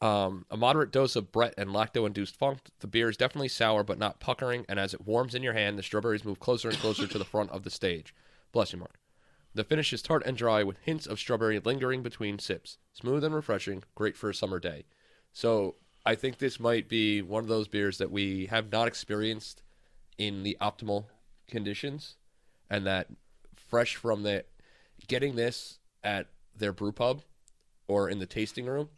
[0.00, 2.58] Um, a moderate dose of Brett and lacto-induced funk.
[2.80, 4.66] The beer is definitely sour, but not puckering.
[4.68, 7.24] And as it warms in your hand, the strawberries move closer and closer to the
[7.24, 8.14] front of the stage.
[8.52, 8.98] Bless you, Mark.
[9.56, 12.76] The finish is tart and dry, with hints of strawberry lingering between sips.
[12.92, 14.84] Smooth and refreshing, great for a summer day.
[15.32, 19.62] So I think this might be one of those beers that we have not experienced
[20.18, 21.06] in the optimal
[21.48, 22.16] conditions,
[22.68, 23.08] and that
[23.54, 24.44] fresh from the
[25.08, 27.22] getting this at their brew pub
[27.88, 28.90] or in the tasting room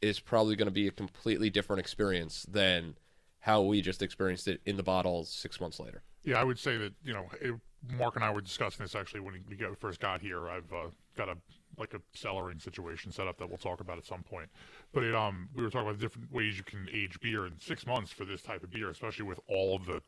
[0.00, 2.94] is probably going to be a completely different experience than
[3.40, 6.04] how we just experienced it in the bottle six months later.
[6.22, 7.54] Yeah, I would say that you know, it,
[7.96, 10.48] Mark and I were discussing this actually when we got, first got here.
[10.48, 11.36] I've uh, got a
[11.78, 14.48] like a cellaring situation set up that we'll talk about at some point.
[14.92, 17.58] But it um, we were talking about the different ways you can age beer in
[17.60, 20.02] six months for this type of beer, especially with all of the,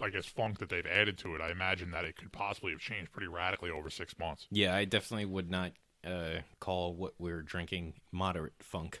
[0.00, 1.40] I guess, funk that they've added to it.
[1.40, 4.46] I imagine that it could possibly have changed pretty radically over six months.
[4.50, 5.72] Yeah, I definitely would not
[6.06, 9.00] uh, call what we're drinking moderate funk.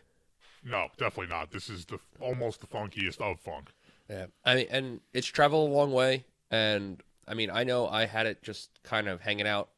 [0.64, 1.50] No, definitely not.
[1.50, 3.70] This is the almost the funkiest of funk.
[4.08, 8.06] Yeah, I mean, and it's traveled a long way, and I mean, I know I
[8.06, 9.68] had it just kind of hanging out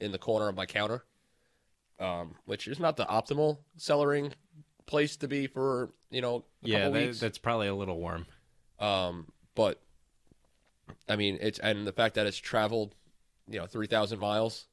[0.00, 1.04] in the corner of my counter,
[2.00, 4.32] um, which is not the optimal cellaring
[4.86, 7.20] place to be for you know a Yeah, couple that, weeks.
[7.20, 8.26] that's probably a little warm.
[8.78, 9.80] Um, but
[11.08, 12.94] I mean, it's and the fact that it's traveled,
[13.48, 14.66] you know, three thousand miles.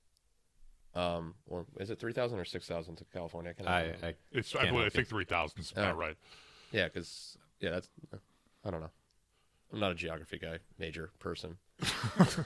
[0.95, 3.51] Um, or is it three thousand or six thousand to California?
[3.51, 4.13] I, can't I, remember.
[4.31, 5.97] It's I I, believe, I think three thousand is about Oh.
[5.97, 6.15] right.
[6.71, 7.89] yeah, because yeah, that's
[8.63, 8.91] I don't know.
[9.71, 11.57] I'm not a geography guy, major person.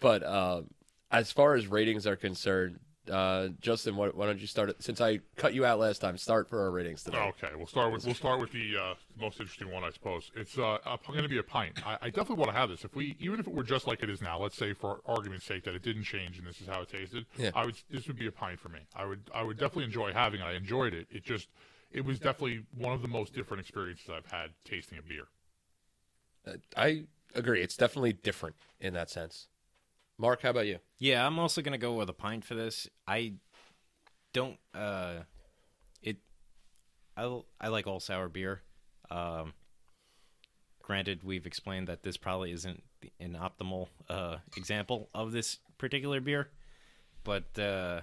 [0.00, 0.70] but um,
[1.10, 4.82] as far as ratings are concerned, uh, Justin, why, why don't you start it?
[4.82, 7.18] Since I cut you out last time, start for our ratings today.
[7.18, 10.30] Okay, we'll start with we'll start with the uh, most interesting one, I suppose.
[10.34, 11.86] It's uh, going to be a pint.
[11.86, 12.84] I, I definitely want to have this.
[12.84, 15.46] If we, even if it were just like it is now, let's say for argument's
[15.46, 17.50] sake that it didn't change and this is how it tasted, Yeah.
[17.54, 18.80] I would this would be a pint for me.
[18.94, 20.44] I would I would definitely enjoy having it.
[20.44, 21.06] I enjoyed it.
[21.10, 21.48] It just
[21.92, 25.28] it was definitely one of the most different experiences I've had tasting a beer.
[26.46, 27.04] Uh, I
[27.36, 27.62] agree.
[27.62, 29.48] It's definitely different in that sense.
[30.18, 30.78] Mark, how about you?
[30.98, 32.88] Yeah, I'm also gonna go with a pint for this.
[33.06, 33.34] I
[34.32, 34.58] don't.
[34.74, 35.20] uh
[36.02, 36.18] It.
[37.16, 38.62] I I like all sour beer.
[39.10, 39.52] Um,
[40.82, 42.82] granted, we've explained that this probably isn't
[43.20, 46.48] an optimal uh, example of this particular beer,
[47.24, 48.00] but uh,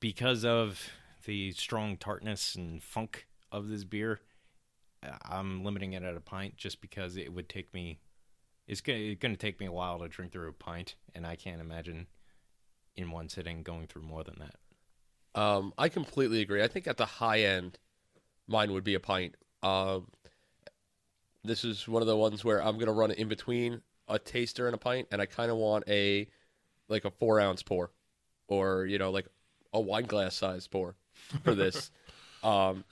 [0.00, 0.90] because of
[1.26, 4.20] the strong tartness and funk of this beer,
[5.24, 8.00] I'm limiting it at a pint just because it would take me
[8.68, 11.36] it's gonna it's gonna take me a while to drink through a pint, and I
[11.36, 12.06] can't imagine
[12.96, 15.40] in one sitting going through more than that.
[15.40, 16.62] Um, I completely agree.
[16.62, 17.78] I think at the high end,
[18.46, 19.36] mine would be a pint.
[19.62, 20.08] Um,
[21.44, 24.66] this is one of the ones where I'm gonna run it in between a taster
[24.66, 26.28] and a pint, and I kind of want a
[26.88, 27.90] like a four ounce pour,
[28.48, 29.28] or you know like
[29.72, 30.94] a wine glass size pour
[31.42, 31.90] for this.
[32.42, 32.84] um,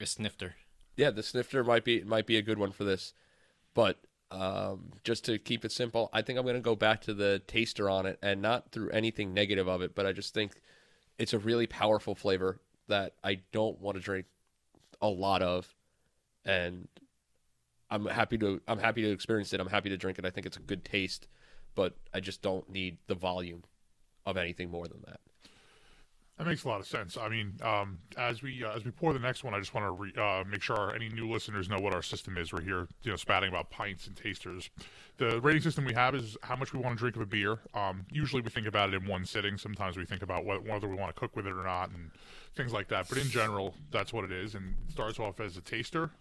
[0.00, 0.56] A snifter.
[0.98, 3.14] Yeah, the snifter might be might be a good one for this,
[3.72, 3.98] but
[4.32, 7.88] um, just to keep it simple, I think I'm gonna go back to the taster
[7.88, 10.60] on it, and not through anything negative of it, but I just think
[11.16, 14.26] it's a really powerful flavor that I don't want to drink
[15.00, 15.72] a lot of,
[16.44, 16.88] and
[17.90, 19.60] I'm happy to I'm happy to experience it.
[19.60, 20.24] I'm happy to drink it.
[20.24, 21.28] I think it's a good taste,
[21.76, 23.62] but I just don't need the volume
[24.26, 25.20] of anything more than that.
[26.38, 27.16] That makes a lot of sense.
[27.16, 29.86] I mean, um, as we uh, as we pour the next one, I just want
[29.86, 32.52] to re- uh, make sure our, any new listeners know what our system is.
[32.52, 34.70] We're here, you know, spatting about pints and tasters.
[35.16, 37.58] The rating system we have is how much we want to drink of a beer.
[37.74, 39.58] Um, usually, we think about it in one sitting.
[39.58, 42.12] Sometimes we think about whether, whether we want to cook with it or not, and
[42.54, 43.08] things like that.
[43.08, 44.54] But in general, that's what it is.
[44.54, 46.12] And it starts off as a taster,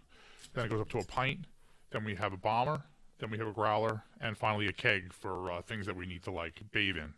[0.55, 1.45] then it goes up to a pint,
[1.91, 2.81] then we have a bomber,
[3.19, 6.23] then we have a growler, and finally a keg for uh, things that we need
[6.23, 7.13] to like bathe in.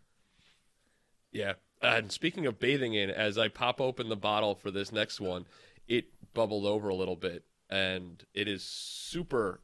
[1.32, 1.54] Yeah.
[1.82, 5.46] And speaking of bathing in, as I pop open the bottle for this next one,
[5.88, 9.62] it bubbled over a little bit, and it is super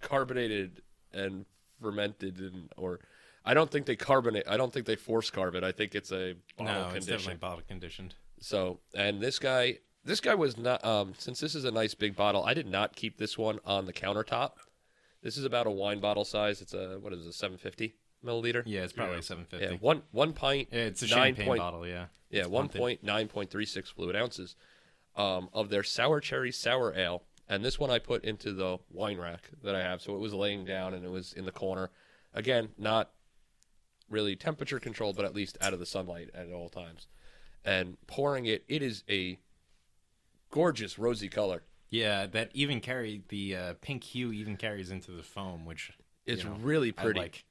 [0.00, 1.46] carbonated and
[1.80, 3.00] fermented, and or
[3.44, 4.44] I don't think they carbonate.
[4.48, 5.62] I don't think they force carb it.
[5.62, 8.14] I think it's a bottle no, it's definitely bottle conditioned.
[8.40, 10.84] So, and this guy, this guy was not.
[10.84, 13.86] Um, since this is a nice big bottle, I did not keep this one on
[13.86, 14.52] the countertop.
[15.22, 16.60] This is about a wine bottle size.
[16.60, 17.94] It's a what is it, 750
[18.24, 18.62] milliliter?
[18.66, 19.20] Yeah, it's probably Yeah.
[19.22, 20.68] seven Yeah, one one pint.
[20.72, 21.86] Yeah, it's a nine champagne point- bottle.
[21.86, 22.06] Yeah.
[22.30, 22.78] Yeah, It's one punted.
[22.80, 24.56] point nine point three six fluid ounces
[25.16, 29.18] um, of their sour cherry sour ale, and this one I put into the wine
[29.18, 31.90] rack that I have, so it was laying down and it was in the corner.
[32.32, 33.10] Again, not
[34.08, 37.08] really temperature controlled, but at least out of the sunlight at all times.
[37.64, 39.38] And pouring it, it is a
[40.50, 41.62] gorgeous rosy color.
[41.90, 45.92] Yeah, that even carry the uh, pink hue even carries into the foam, which
[46.24, 47.20] It's you know, really I pretty.
[47.20, 47.44] like.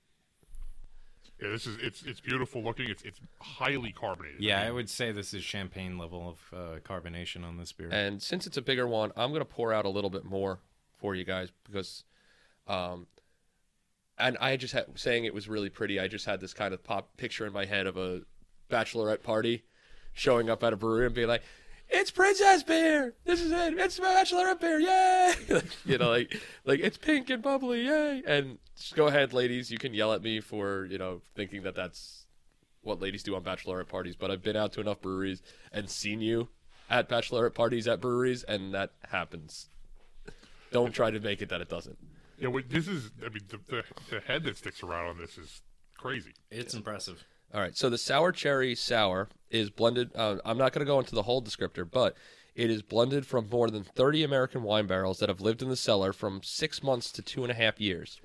[1.41, 2.89] Yeah, this is it's it's beautiful looking.
[2.89, 4.41] It's it's highly carbonated.
[4.41, 7.89] Yeah, I I would say this is champagne level of uh, carbonation on this beer.
[7.91, 10.59] And since it's a bigger one, I'm going to pour out a little bit more
[10.99, 12.03] for you guys because,
[12.67, 13.07] um,
[14.19, 15.99] and I just had saying it was really pretty.
[15.99, 18.21] I just had this kind of pop picture in my head of a
[18.69, 19.63] bachelorette party
[20.13, 21.43] showing up at a brewery and being like,
[21.91, 23.13] "It's princess beer.
[23.25, 23.77] This is it.
[23.77, 24.79] It's bachelorette beer.
[24.79, 27.85] Yay!" you know, like like it's pink and bubbly.
[27.85, 28.23] Yay!
[28.25, 29.71] And just go ahead, ladies.
[29.71, 32.25] You can yell at me for you know thinking that that's
[32.81, 34.15] what ladies do on bachelorette parties.
[34.15, 36.49] But I've been out to enough breweries and seen you
[36.89, 39.69] at bachelorette parties at breweries, and that happens.
[40.71, 41.97] Don't try to make it that it doesn't.
[42.39, 42.47] yeah.
[42.47, 43.11] Wait, this is.
[43.25, 45.61] I mean, the, the the head that sticks around on this is
[45.97, 46.33] crazy.
[46.49, 47.23] it's impressive.
[47.53, 50.11] All right, so the sour cherry sour is blended.
[50.15, 52.15] Uh, I'm not going to go into the whole descriptor, but
[52.55, 55.75] it is blended from more than 30 American wine barrels that have lived in the
[55.75, 58.21] cellar from six months to two and a half years.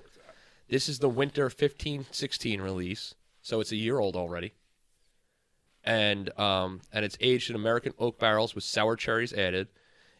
[0.69, 4.53] This is the winter 15-16 release, so it's a year old already.
[5.83, 9.69] And um, and it's aged in American oak barrels with sour cherries added.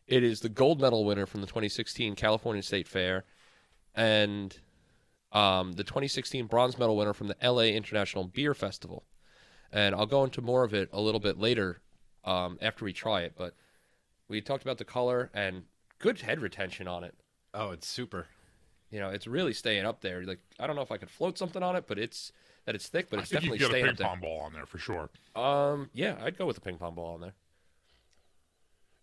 [0.07, 3.25] It is the gold medal winner from the 2016 California State Fair,
[3.93, 4.57] and
[5.37, 9.03] um, the 2016 bronze medal winner from the LA International Beer Festival.
[9.71, 11.81] And I'll go into more of it a little bit later
[12.23, 13.33] um, after we try it.
[13.37, 13.53] But
[14.27, 15.63] we talked about the color and
[15.99, 17.15] good head retention on it.
[17.53, 18.27] Oh, it's super.
[18.89, 20.23] You know, it's really staying up there.
[20.23, 22.31] Like I don't know if I could float something on it, but it's
[22.65, 24.53] that it's thick, but it's definitely can get a staying ping up pong ball on
[24.53, 25.09] there for sure.
[25.35, 27.33] Um, yeah, I'd go with a ping pong ball on there.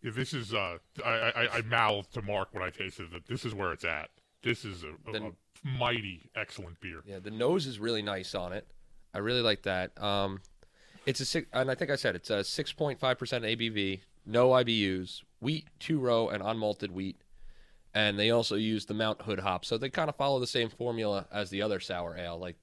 [0.03, 0.55] Yeah, this is.
[0.55, 3.85] Uh, I, I I mouthed to Mark when I tasted that This is where it's
[3.85, 4.11] at.
[4.43, 5.33] This is a, a, Then- a
[5.65, 7.01] mighty excellent beer.
[7.05, 8.67] Yeah, the nose is really nice on it.
[9.13, 10.01] I really like that.
[10.03, 10.41] Um,
[11.07, 15.67] It's a six, and I think I said it's a 6.5% ABV, no IBUs, wheat,
[15.79, 17.21] two row, and unmalted wheat.
[17.95, 19.65] And they also use the Mount Hood hop.
[19.65, 22.39] So they kind of follow the same formula as the other sour ale.
[22.39, 22.57] Like,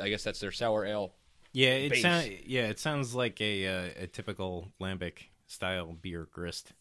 [0.00, 1.14] I guess that's their sour ale.
[1.52, 6.74] Yeah, it sounds yeah, it sounds like a uh, a typical lambic style beer grist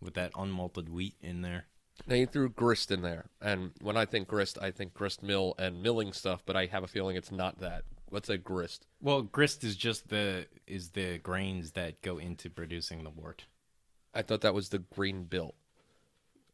[0.00, 1.66] with that unmalted wheat in there.
[2.06, 3.26] Now you threw grist in there.
[3.40, 6.82] And when I think grist, I think grist mill and milling stuff, but I have
[6.82, 7.82] a feeling it's not that.
[8.08, 8.86] What's a grist?
[9.00, 13.44] Well, grist is just the is the grains that go into producing the wort,
[14.14, 15.54] I thought that was the grain bill.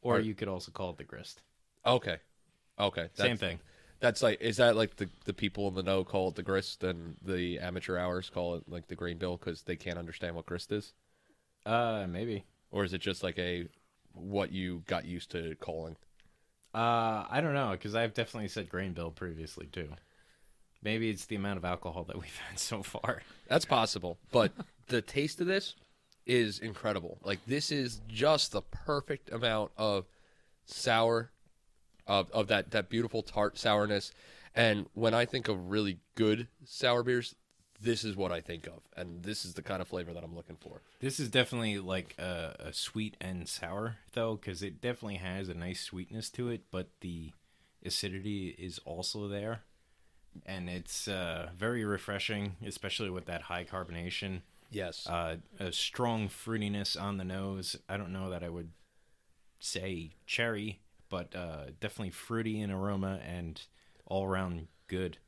[0.03, 1.43] or Or- you could also call it the grist.
[1.87, 2.19] Okay.
[2.79, 3.09] Okay.
[3.15, 3.59] Same thing.
[4.01, 6.85] That's like, is that like the, the people in the know call it the grist
[6.85, 10.45] and the amateur hours call it like the grain bill because they can't understand what
[10.45, 10.93] grist is?
[11.65, 12.45] Uh, maybe.
[12.71, 13.69] Or is it just like a
[14.17, 15.97] what you got used to calling?
[16.75, 19.89] Uh, I don't know because I've definitely said grain bill previously too.
[20.83, 23.23] Maybe it's the amount of alcohol that we've had so far.
[23.49, 24.19] That's possible.
[24.31, 24.53] But
[24.89, 25.75] the taste of this
[26.27, 27.19] is incredible.
[27.23, 30.07] Like this is just the perfect amount of
[30.67, 31.31] sour
[32.07, 34.13] of of that that beautiful tart sourness.
[34.55, 37.35] And when I think of really good sour beers,
[37.81, 38.81] this is what I think of.
[38.97, 40.83] And this is the kind of flavor that I'm looking for.
[41.01, 45.55] This is definitely like a, a sweet and sour though, because it definitely has a
[45.55, 47.33] nice sweetness to it, but the
[47.85, 49.61] acidity is also there,
[50.45, 54.43] and it's uh, very refreshing, especially with that high carbonation.
[54.71, 55.07] Yes.
[55.07, 57.77] Uh, a strong fruitiness on the nose.
[57.89, 58.71] I don't know that I would
[59.61, 63.63] say cherry, but uh, definitely fruity in aroma and
[64.07, 65.19] all around good.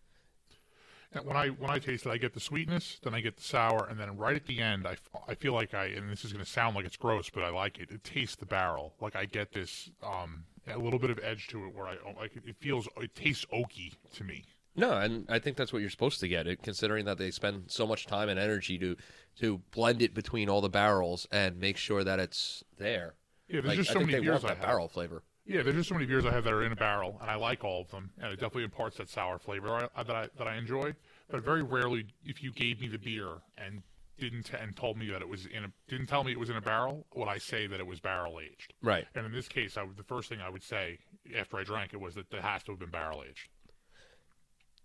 [1.12, 3.42] And when I when I taste it, I get the sweetness, then I get the
[3.42, 6.33] sour, and then right at the end, I, I feel like I and this is
[6.33, 7.90] going to sound like it's gross, but I like it.
[7.90, 11.64] It tastes the barrel, like I get this um a little bit of edge to
[11.64, 14.44] it, where I like it feels it tastes oaky to me.
[14.77, 16.47] No, and I think that's what you're supposed to get.
[16.47, 18.97] It considering that they spend so much time and energy to
[19.40, 23.14] to blend it between all the barrels and make sure that it's there.
[23.49, 24.66] Yeah, there's Like, just I so think many they beers want I that have.
[24.66, 25.23] barrel flavor.
[25.48, 27.37] Yeah, there's just so many beers I have that are in a barrel, and I
[27.37, 30.46] like all of them, and it definitely imparts that sour flavor I, that I that
[30.46, 30.94] I enjoy.
[31.30, 33.82] But very rarely, if you gave me the beer and
[34.18, 36.56] didn't and told me that it was in a didn't tell me it was in
[36.56, 38.74] a barrel, would I say that it was barrel aged?
[38.82, 39.06] Right.
[39.14, 40.98] And in this case, I would, the first thing I would say
[41.34, 43.48] after I drank it was that it has to have been barrel aged.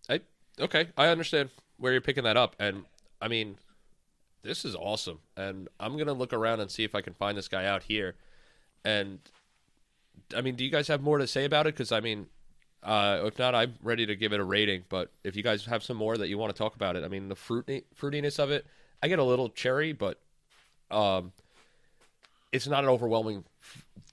[0.10, 0.22] I
[0.64, 2.86] okay, I understand where you're picking that up, and
[3.22, 3.58] I mean,
[4.44, 5.20] this is awesome.
[5.36, 8.16] And I'm gonna look around and see if I can find this guy out here.
[8.86, 9.20] And
[10.36, 11.76] I mean, do you guys have more to say about it?
[11.76, 12.28] Because I mean,
[12.82, 14.84] uh, if not, I'm ready to give it a rating.
[14.90, 17.08] But if you guys have some more that you want to talk about it, I
[17.08, 17.68] mean, the fruit
[18.00, 18.66] fruitiness of it,
[19.02, 20.20] I get a little cherry, but
[20.92, 21.32] um,
[22.52, 23.44] it's not an overwhelming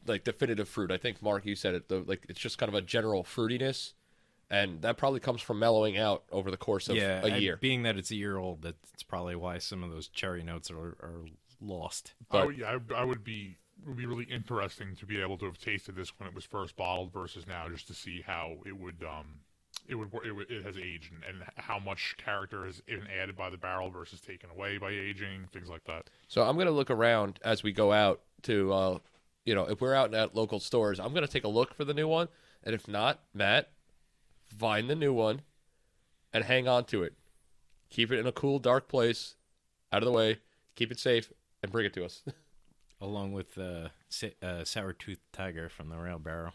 [0.07, 0.90] like definitive fruit.
[0.90, 1.88] I think Mark, you said it.
[1.88, 3.92] The, like it's just kind of a general fruitiness,
[4.51, 7.57] and that probably comes from mellowing out over the course of yeah, a and year.
[7.57, 10.77] Being that it's a year old, that's probably why some of those cherry notes are,
[10.79, 11.25] are
[11.61, 12.14] lost.
[12.18, 15.21] I But- would, yeah, I, I would be it would be really interesting to be
[15.21, 18.23] able to have tasted this when it was first bottled versus now, just to see
[18.27, 19.40] how it would um
[19.88, 23.37] it would it, would, it has aged and, and how much character has been added
[23.37, 26.09] by the barrel versus taken away by aging, things like that.
[26.29, 28.99] So I'm gonna look around as we go out to, uh,
[29.45, 31.95] you know, if we're out at local stores, I'm gonna take a look for the
[31.95, 32.29] new one,
[32.62, 33.71] and if not, Matt,
[34.47, 35.43] find the new one,
[36.33, 37.14] and hang on to it.
[37.90, 39.35] Keep it in a cool, dark place,
[39.93, 40.38] out of the way.
[40.77, 42.23] Keep it safe, and bring it to us.
[43.00, 43.88] Along with uh,
[44.42, 46.52] uh, Sour Tooth Tiger from the Rail Barrel.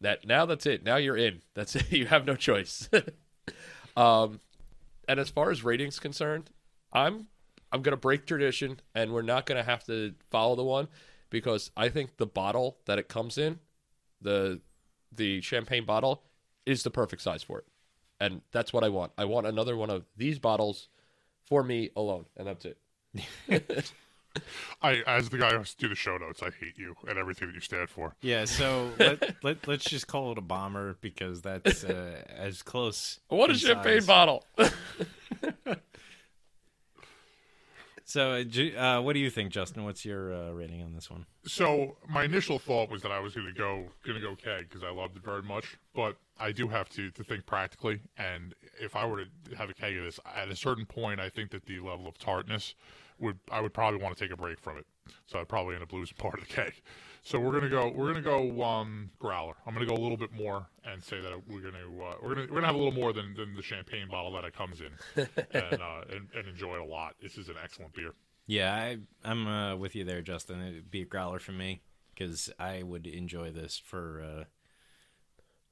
[0.00, 0.82] that now that's it.
[0.82, 1.42] Now you're in.
[1.54, 1.92] That's it.
[1.92, 2.88] You have no choice.
[3.96, 4.40] um,
[5.06, 6.50] and as far as ratings concerned,
[6.92, 7.26] I'm
[7.72, 10.88] I'm gonna break tradition, and we're not gonna have to follow the one
[11.28, 13.58] because I think the bottle that it comes in,
[14.20, 14.60] the
[15.12, 16.22] the champagne bottle,
[16.64, 17.66] is the perfect size for it,
[18.18, 19.12] and that's what I want.
[19.18, 20.88] I want another one of these bottles
[21.44, 22.78] for me alone, and that's it.
[24.82, 27.18] I, as the guy who has to do the show notes, I hate you and
[27.18, 28.14] everything that you stand for.
[28.20, 33.20] Yeah, so let, let, let's just call it a bomber because that's uh, as close.
[33.28, 34.06] What a in champagne size.
[34.06, 34.44] bottle!
[38.10, 39.84] So, uh, uh, what do you think, Justin?
[39.84, 41.26] What's your uh, rating on this one?
[41.46, 44.68] So my initial thought was that I was going to go going to go keg
[44.68, 48.00] because I loved it very much, but I do have to to think practically.
[48.18, 51.28] And if I were to have a keg of this, at a certain point, I
[51.28, 52.74] think that the level of tartness
[53.20, 54.86] would I would probably want to take a break from it.
[55.26, 56.74] So I'd probably end up losing part of the keg.
[57.22, 59.54] So we're gonna go we're gonna go um, growler.
[59.66, 62.46] I'm gonna go a little bit more and say that we're gonna uh, we're gonna
[62.48, 65.26] we're gonna have a little more than, than the champagne bottle that it comes in,
[65.52, 67.14] and, uh, and and enjoy it a lot.
[67.20, 68.12] This is an excellent beer.
[68.46, 70.60] Yeah, I, I'm uh, with you there, Justin.
[70.62, 71.82] It'd be a growler for me
[72.14, 74.44] because I would enjoy this for uh,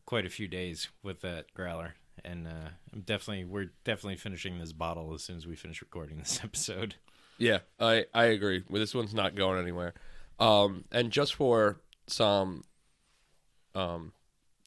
[0.05, 1.95] quite a few days with that growler.
[2.25, 6.19] and uh, I'm definitely we're definitely finishing this bottle as soon as we finish recording
[6.19, 6.97] this episode.
[7.39, 8.65] Yeah, I I agree.
[8.69, 9.95] Well, this one's not going anywhere.
[10.41, 12.65] Um, and just for some
[13.75, 14.13] um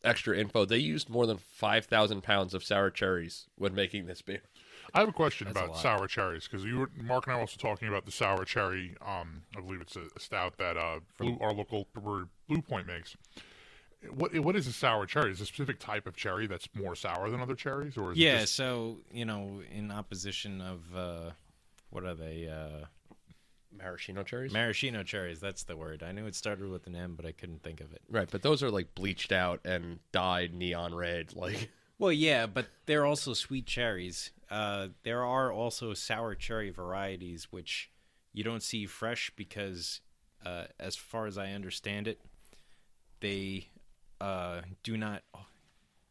[0.03, 4.21] extra info, they used more than five thousand pounds of sour cherries when making this
[4.21, 4.41] beer.
[4.93, 5.77] I have a question That's about lot.
[5.81, 8.95] sour cherries because you were Mark and I were also talking about the sour cherry.
[9.05, 12.87] Um, I believe it's a, a stout that uh, Blue, our local brewery, Blue Point
[12.87, 13.15] makes.
[14.09, 15.31] What what is a sour cherry?
[15.31, 18.17] Is it a specific type of cherry that's more sour than other cherries, or is
[18.17, 21.31] it Yeah, just- so you know, in opposition of uh,
[21.91, 22.47] what are they?
[22.47, 22.85] Uh,
[23.73, 25.39] Maraschino cherries, maraschino cherries.
[25.39, 26.03] That's the word.
[26.03, 28.01] I knew it started with an M, but I couldn't think of it.
[28.09, 28.27] right?
[28.29, 31.33] But those are like bleached out and dyed neon red.
[31.35, 34.31] Like, Well, yeah, but they're also sweet cherries.
[34.49, 37.89] Uh, there are also sour cherry varieties which
[38.33, 40.01] you don't see fresh because,
[40.45, 42.19] uh, as far as I understand it,
[43.21, 43.69] they
[44.19, 45.23] uh, do not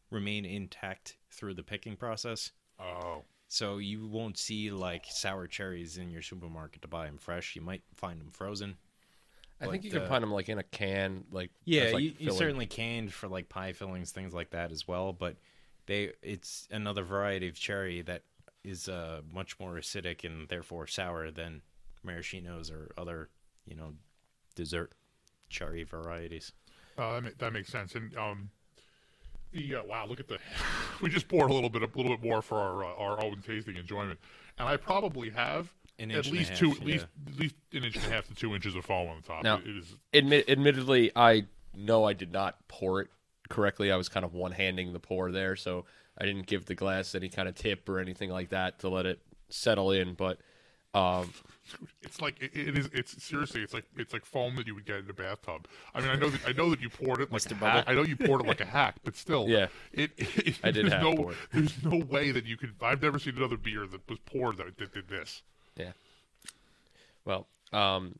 [0.09, 2.51] remain intact through the picking process.
[2.79, 7.53] oh, So you won't see like sour cherries in your supermarket to buy them fresh.
[7.53, 8.77] You might find them frozen.
[9.59, 11.25] I think But, you can uh, find them like in a can.
[11.31, 14.87] Like, Yeah, like, you, you certainly canned for like pie fillings, things like that as
[14.87, 15.11] well.
[15.11, 15.35] But
[15.85, 18.23] they, it's another variety of cherry that
[18.63, 21.61] is uh, much more acidic and therefore sour than
[22.07, 23.27] maraschinos or other,
[23.65, 23.95] you know,
[24.55, 24.93] dessert
[25.49, 26.53] cherry varieties.
[26.97, 27.95] uh, that, ma- that makes sense.
[27.95, 28.49] And um,
[29.51, 30.37] the uh, wow, look at the
[31.01, 33.41] we just poured a little bit a little bit more for our uh, our own
[33.45, 34.19] tasting enjoyment,
[34.57, 36.85] and I probably have at inch and a least half, two at yeah.
[36.85, 39.27] least at least an inch and a half to two inches of foam on the
[39.27, 39.43] top.
[39.43, 41.45] Now- It- it is Admit, admittedly, I
[41.75, 43.09] know I did not pour it
[43.49, 43.91] correctly.
[43.91, 45.85] I was kind of one handing the pour there, so
[46.17, 49.05] I didn't give the glass any kind of tip or anything like that to let
[49.05, 50.13] it settle in.
[50.13, 50.39] But
[50.93, 51.33] um,
[52.01, 52.89] It's like it, it is.
[52.93, 53.61] It's seriously.
[53.61, 55.67] It's like it's like foam that you would get in a bathtub.
[55.93, 57.53] I mean, I know that I know that you poured it like Mr.
[57.53, 57.85] a hack.
[57.87, 59.67] I know you poured it like a hack, but still, Yeah.
[59.93, 61.37] It, it I did there's no, pour it.
[61.53, 62.75] There's no way that you could.
[62.81, 65.43] I've never seen another beer that was poured that, that did this.
[65.77, 65.91] yeah.
[67.23, 68.15] Well, um,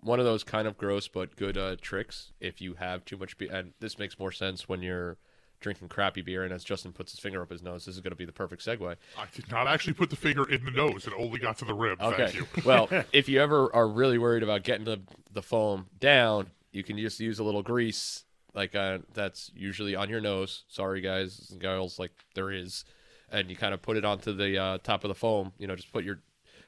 [0.00, 3.38] one of those kind of gross but good uh, tricks if you have too much
[3.38, 5.16] beer, and this makes more sense when you're
[5.62, 6.44] drinking crappy beer.
[6.44, 8.32] And as Justin puts his finger up his nose, this is going to be the
[8.32, 8.96] perfect segue.
[9.18, 11.06] I did not actually put the finger in the nose.
[11.06, 12.00] It only got to the rib.
[12.00, 12.26] Okay.
[12.26, 12.46] Thank you.
[12.64, 15.00] well, if you ever are really worried about getting the
[15.32, 20.10] the foam down, you can just use a little grease, like uh, that's usually on
[20.10, 20.64] your nose.
[20.68, 22.84] Sorry, guys and girls, like there is,
[23.30, 25.52] and you kind of put it onto the uh, top of the foam.
[25.58, 26.20] You know, just put your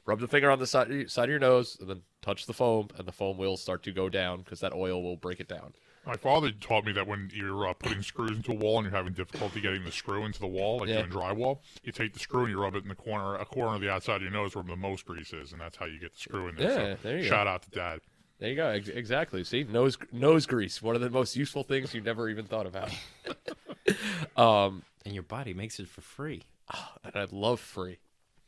[0.07, 2.89] rub the finger on the side side of your nose, and then touch the foam,
[2.97, 5.75] and the foam will start to go down because that oil will break it down.
[6.07, 8.95] My father taught me that when you're uh, putting screws into a wall and you're
[8.97, 10.99] having difficulty getting the screw into the wall, like Yeah.
[11.03, 13.75] doing drywall, you take the screw and you rub it in the corner, a corner
[13.77, 15.99] of the outside of your nose where the most grease is, and that's how you
[15.99, 16.69] get the screw in there.
[16.71, 17.29] Yeah, so there you go.
[17.31, 18.01] shout out to Dad.
[18.39, 18.67] There you go.
[18.69, 19.45] Ex- exactly.
[19.45, 22.91] See, nose nose grease, one of the most useful things you never even thought about.
[24.37, 26.43] um, And your body makes it for free.
[26.75, 27.99] Oh, and I love free.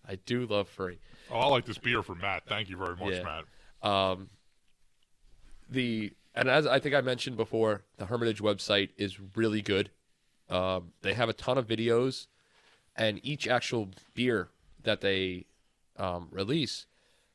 [0.08, 0.98] I do love free.
[1.30, 2.44] Oh, I like this beer from Matt.
[2.46, 3.22] Thank you very much, Yeah.
[3.22, 3.44] Matt.
[3.90, 4.28] Um,
[5.68, 9.90] the and as I think I mentioned before, the Hermitage website is really good.
[10.50, 12.26] Um, they have a ton of videos,
[12.94, 14.50] and each actual beer
[14.82, 15.46] that they
[15.96, 16.86] um, release,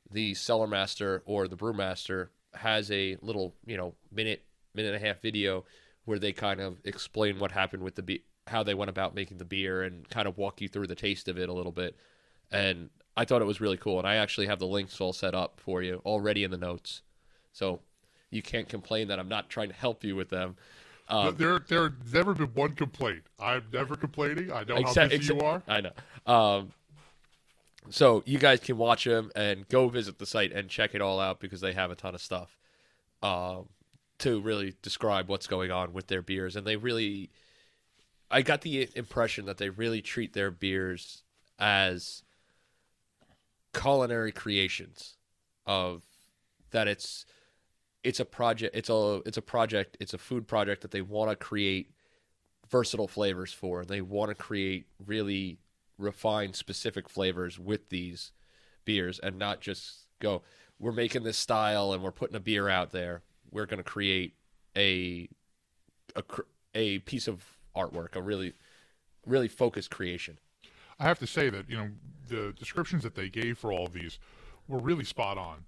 [0.09, 4.43] the cellar master or the brewmaster has a little, you know, minute
[4.73, 5.65] minute and a half video
[6.05, 9.37] where they kind of explain what happened with the beer, how they went about making
[9.37, 11.97] the beer, and kind of walk you through the taste of it a little bit.
[12.51, 15.33] And I thought it was really cool, and I actually have the links all set
[15.33, 17.01] up for you already in the notes,
[17.51, 17.81] so
[18.31, 20.55] you can't complain that I'm not trying to help you with them.
[21.07, 23.23] Um, there, there's never been one complaint.
[23.37, 24.51] I'm never complaining.
[24.51, 25.61] I know how busy you are.
[25.67, 25.91] I know.
[26.25, 26.71] Um,
[27.89, 31.19] so you guys can watch them and go visit the site and check it all
[31.19, 32.57] out because they have a ton of stuff
[33.21, 33.67] um,
[34.19, 36.55] to really describe what's going on with their beers.
[36.55, 37.29] And they really,
[38.29, 41.23] I got the impression that they really treat their beers
[41.59, 42.23] as
[43.73, 45.17] culinary creations
[45.65, 46.03] of
[46.71, 47.25] that it's
[48.03, 51.29] it's a project it's a it's a project it's a food project that they want
[51.29, 51.91] to create
[52.71, 53.83] versatile flavors for.
[53.85, 55.59] They want to create really
[55.97, 58.31] refined, specific flavors with these
[58.85, 60.41] beers and not just go,
[60.79, 63.21] we're making this style and we're putting a beer out there.
[63.51, 64.33] We're going to create
[64.75, 65.29] a,
[66.15, 66.23] a
[66.73, 67.43] a piece of
[67.75, 68.53] artwork, a really
[69.27, 70.39] really focused creation.
[70.97, 71.89] I have to say that you know
[72.29, 74.17] the descriptions that they gave for all of these
[74.67, 75.65] were really spot on.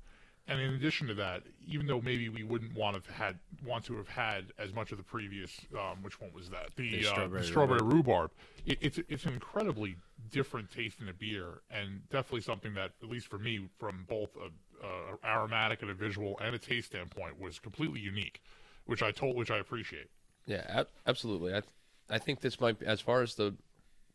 [0.48, 3.86] And in addition to that, even though maybe we wouldn't want to have had want
[3.86, 6.76] to have had as much of the previous, um, which one was that?
[6.76, 8.32] The, The uh, strawberry the strawberry rhubarb.
[8.66, 9.96] It, it's it's an incredibly
[10.32, 14.32] different taste in a beer, and definitely something that, at least for me, from both
[14.36, 18.42] a, a aromatic and a visual and a taste standpoint, was completely unique,
[18.86, 20.10] which I told, which I appreciate.
[20.46, 21.54] Yeah, ab- absolutely.
[21.54, 21.62] I
[22.10, 23.56] I think this might be as far as the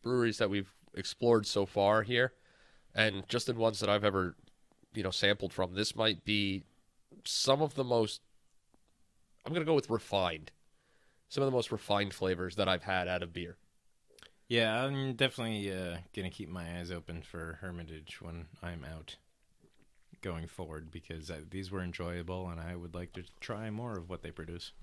[0.03, 2.33] breweries that we've explored so far here,
[2.93, 4.35] and just in ones that I've ever,
[4.93, 6.63] you know, sampled from, this might be
[7.25, 8.21] some of the most.
[9.45, 10.51] I'm gonna go with refined.
[11.29, 13.57] Some of the most refined flavors that I've had out of beer.
[14.47, 19.15] Yeah, I'm definitely uh, gonna keep my eyes open for Hermitage when I'm out
[20.21, 24.09] going forward because uh, these were enjoyable and I would like to try more of
[24.09, 24.73] what they produce.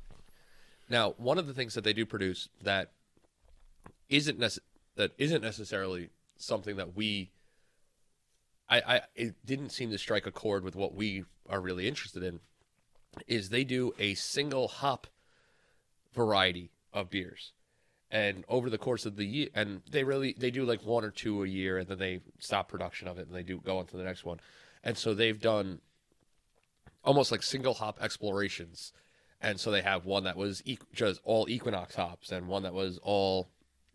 [0.89, 2.93] Now, one of the things that they do produce that
[4.09, 4.61] isn't nece-
[4.95, 7.31] that isn't necessarily something that we
[8.69, 12.23] I, I it didn't seem to strike a chord with what we are really interested
[12.23, 12.41] in
[13.27, 15.07] is they do a single hop
[16.13, 17.53] variety of beers.
[18.11, 21.11] And over the course of the year and they really they do like one or
[21.11, 23.87] two a year and then they stop production of it and they do go on
[23.87, 24.41] to the next one.
[24.83, 25.81] And so they've done
[27.05, 28.93] almost like single hop explorations
[29.41, 32.75] and so they have one that was equ- just all Equinox hops, and one that
[32.75, 33.49] was all,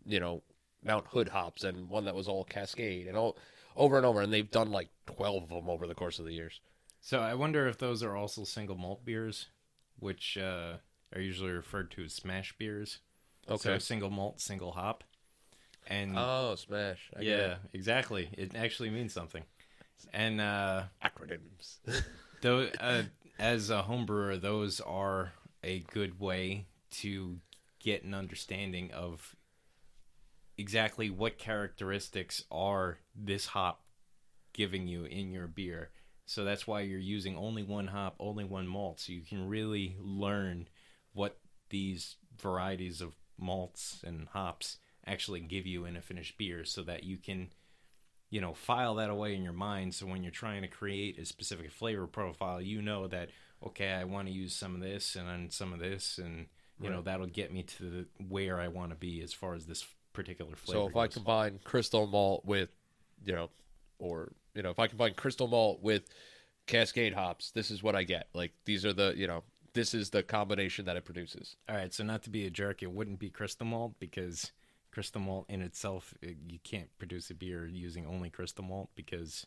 [0.06, 0.42] you know,
[0.84, 3.36] Mount Hood hops, and one that was all Cascade, and all
[3.76, 4.20] over and over.
[4.20, 6.60] And they've done like twelve of them over the course of the years.
[7.00, 9.46] So I wonder if those are also single malt beers,
[9.98, 10.74] which uh,
[11.14, 12.98] are usually referred to as smash beers.
[13.58, 15.02] So single malt, single hop.
[15.88, 17.10] And Oh, smash!
[17.16, 17.58] I get yeah, it.
[17.72, 18.28] exactly.
[18.38, 19.42] It actually means something.
[20.12, 21.78] And uh, acronyms.
[22.40, 23.02] though, uh,
[23.38, 25.32] as a homebrewer, those are
[25.64, 27.38] a good way to
[27.80, 29.34] get an understanding of
[30.62, 33.82] exactly what characteristics are this hop
[34.52, 35.90] giving you in your beer.
[36.24, 39.96] So that's why you're using only one hop, only one malt, so you can really
[39.98, 40.68] learn
[41.14, 41.40] what
[41.70, 47.02] these varieties of malts and hops actually give you in a finished beer so that
[47.02, 47.48] you can
[48.30, 49.96] you know file that away in your mind.
[49.96, 53.30] So when you're trying to create a specific flavor profile you know that
[53.66, 56.46] okay i want to use some of this and then some of this and
[56.80, 59.66] you know that'll get me to the, where i want to be as far as
[59.66, 61.14] this particular flavor so if I goes.
[61.14, 62.70] combine crystal malt with,
[63.24, 63.50] you know,
[63.98, 66.02] or you know, if I combine crystal malt with
[66.66, 68.28] Cascade hops, this is what I get.
[68.34, 69.42] Like these are the, you know,
[69.74, 71.56] this is the combination that it produces.
[71.68, 74.52] all right so not to be a jerk it wouldn't be crystal malt because
[74.90, 79.46] crystal malt in itself it- you can't produce a beer using only crystal malt because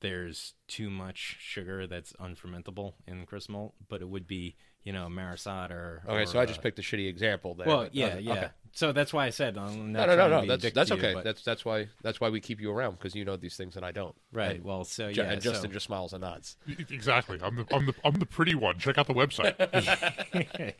[0.00, 5.08] there's too much sugar that's unfermentable in crystal malt but it would be you know
[5.08, 7.66] Maris Otter or Okay, or, so I just uh, picked a shitty example there.
[7.66, 8.48] Well, yeah, okay, yeah.
[8.72, 10.46] So that's why I said I'm not No, no, no, no.
[10.46, 11.20] That's that's to you, okay.
[11.22, 13.84] That's that's why that's why we keep you around because you know these things and
[13.84, 14.14] I don't.
[14.32, 14.56] right.
[14.56, 16.56] And, well, so yeah, and Justin so- just smiles and nods.
[16.90, 17.38] Exactly.
[17.42, 18.78] I'm the I'm the I'm the pretty one.
[18.78, 20.74] Check out the website.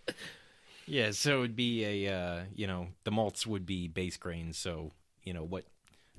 [0.87, 4.57] yeah, so it would be a uh, you know the malts would be base grains,
[4.57, 4.93] so
[5.25, 5.65] you know what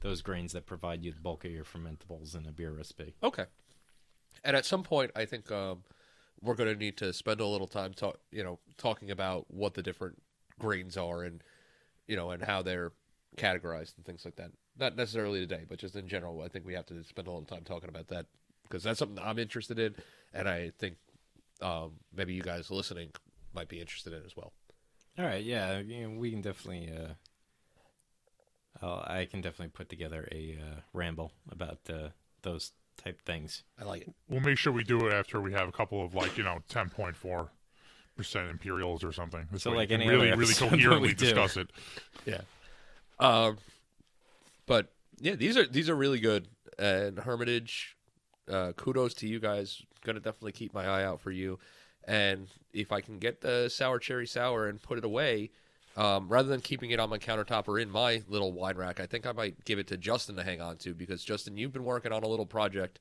[0.02, 3.16] those grains that provide you the bulk of your fermentables in a beer recipe.
[3.24, 3.46] Okay.
[4.44, 5.84] And at some point, I think um,
[6.42, 9.76] we're going to need to spend a little time talk, you know, talking about what
[9.76, 10.22] the different
[10.60, 11.44] grains are and
[12.08, 12.92] you know and how they're
[13.38, 14.52] categorized and things like that.
[14.80, 17.46] Not necessarily today, but just in general, I think we have to spend a little
[17.46, 18.26] time talking about that
[18.64, 19.96] because that's something I'm interested in,
[20.34, 20.96] and I think
[21.62, 23.10] um, maybe you guys listening
[23.54, 24.54] might be interested in as well.
[25.20, 26.92] All right, yeah, you know, we can definitely.
[26.92, 27.14] Uh,
[28.82, 32.10] I'll, I can definitely put together a uh, ramble about uh,
[32.42, 32.72] those
[33.04, 33.64] type things.
[33.80, 34.14] I like it.
[34.30, 36.60] we'll make sure we do it after we have a couple of like you know
[36.70, 37.50] ten point four
[38.16, 39.48] percent imperials or something.
[39.52, 41.72] This So way like any really other really we coherently discuss it.
[42.26, 42.42] Yeah.
[43.20, 43.58] Um,
[44.66, 46.48] but yeah, these are these are really good.
[46.80, 47.98] And Hermitage,
[48.50, 49.82] uh, kudos to you guys.
[50.04, 51.60] Gonna definitely keep my eye out for you.
[52.06, 55.52] And if I can get the sour cherry sour and put it away,
[55.98, 59.06] um, rather than keeping it on my countertop or in my little wine rack, I
[59.06, 61.84] think I might give it to Justin to hang on to because Justin, you've been
[61.84, 63.00] working on a little project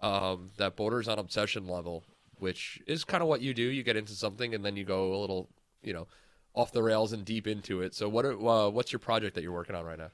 [0.00, 2.04] um, that borders on obsession level,
[2.38, 3.62] which is kind of what you do.
[3.62, 5.48] You get into something and then you go a little,
[5.82, 6.06] you know,
[6.54, 7.94] off the rails and deep into it.
[7.94, 10.10] So what are, uh, what's your project that you're working on right now?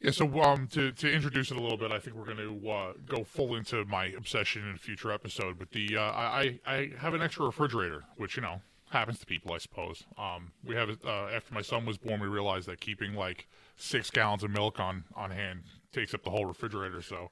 [0.00, 2.70] Yeah, so um, to to introduce it a little bit, I think we're going to
[2.70, 5.58] uh, go full into my obsession in a future episode.
[5.58, 8.60] But the uh, I I I have an extra refrigerator, which you know
[8.90, 10.04] happens to people, I suppose.
[10.16, 14.10] Um, we have uh, after my son was born, we realized that keeping like six
[14.10, 15.62] gallons of milk on on hand
[15.92, 17.02] takes up the whole refrigerator.
[17.02, 17.30] So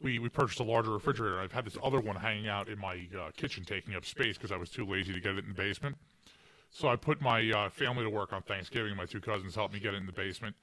[0.00, 1.40] we we purchased a larger refrigerator.
[1.40, 4.52] I've had this other one hanging out in my uh, kitchen, taking up space because
[4.52, 5.96] I was too lazy to get it in the basement.
[6.70, 8.94] So I put my uh, family to work on Thanksgiving.
[8.94, 10.54] My two cousins helped me get it in the basement,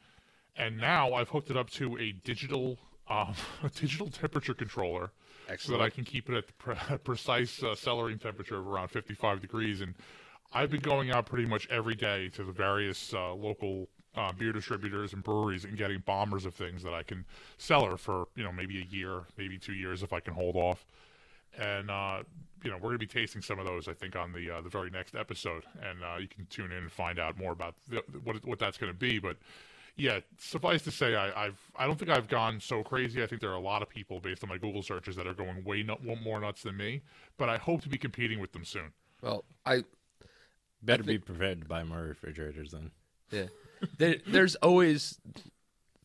[0.55, 2.77] and now I've hooked it up to a digital
[3.09, 3.33] um,
[3.63, 5.11] a digital temperature controller,
[5.59, 8.89] so that I can keep it at the pre- precise uh, cellaring temperature of around
[8.89, 9.81] 55 degrees.
[9.81, 9.95] And
[10.53, 14.53] I've been going out pretty much every day to the various uh, local uh, beer
[14.53, 17.25] distributors and breweries and getting bombers of things that I can
[17.57, 20.85] cellar for you know maybe a year, maybe two years if I can hold off
[21.59, 22.23] and uh,
[22.63, 23.87] you know we're going to be tasting some of those.
[23.87, 26.77] I think on the uh, the very next episode, and uh, you can tune in
[26.79, 27.75] and find out more about
[28.23, 29.19] what what that's going to be.
[29.19, 29.37] But
[29.95, 33.23] yeah, suffice to say, I, I've I don't think I've gone so crazy.
[33.23, 35.33] I think there are a lot of people based on my Google searches that are
[35.33, 37.01] going way nut, more nuts than me.
[37.37, 38.91] But I hope to be competing with them soon.
[39.21, 39.83] Well, I
[40.85, 42.91] Better be prepared to buy more refrigerators then.
[43.31, 43.45] yeah.
[43.97, 45.19] there, there's always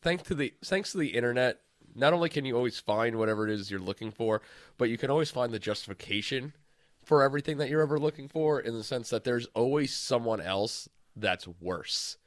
[0.01, 1.59] thanks to the thanks to the internet.
[1.93, 4.41] Not only can you always find whatever it is you're looking for,
[4.77, 6.53] but you can always find the justification
[7.03, 8.59] for everything that you're ever looking for.
[8.59, 12.17] In the sense that there's always someone else that's worse.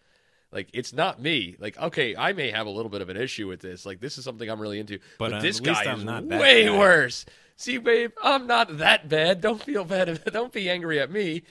[0.53, 1.57] Like it's not me.
[1.59, 3.85] Like okay, I may have a little bit of an issue with this.
[3.87, 6.79] Like this is something I'm really into, But, but, this guy I'm is way guy.
[6.79, 7.25] worse.
[7.57, 9.41] See, babe, I'm not that bad.
[9.41, 10.23] Don't feel bad.
[10.33, 11.43] Don't be angry at me.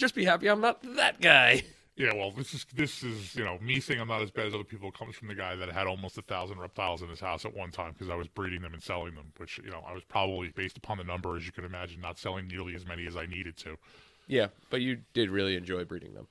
[0.00, 1.62] Just be happy I'm not that guy.
[1.96, 4.54] Yeah, well, this is this is you know me saying I'm not as bad as
[4.54, 7.44] other people comes from the guy that had almost a thousand reptiles in his house
[7.44, 9.92] at one time because I was breeding them and selling them, which you know I
[9.92, 13.06] was probably based upon the number as you can imagine not selling nearly as many
[13.06, 13.76] as I needed to.
[14.28, 16.26] Yeah, but you did really enjoy breeding them.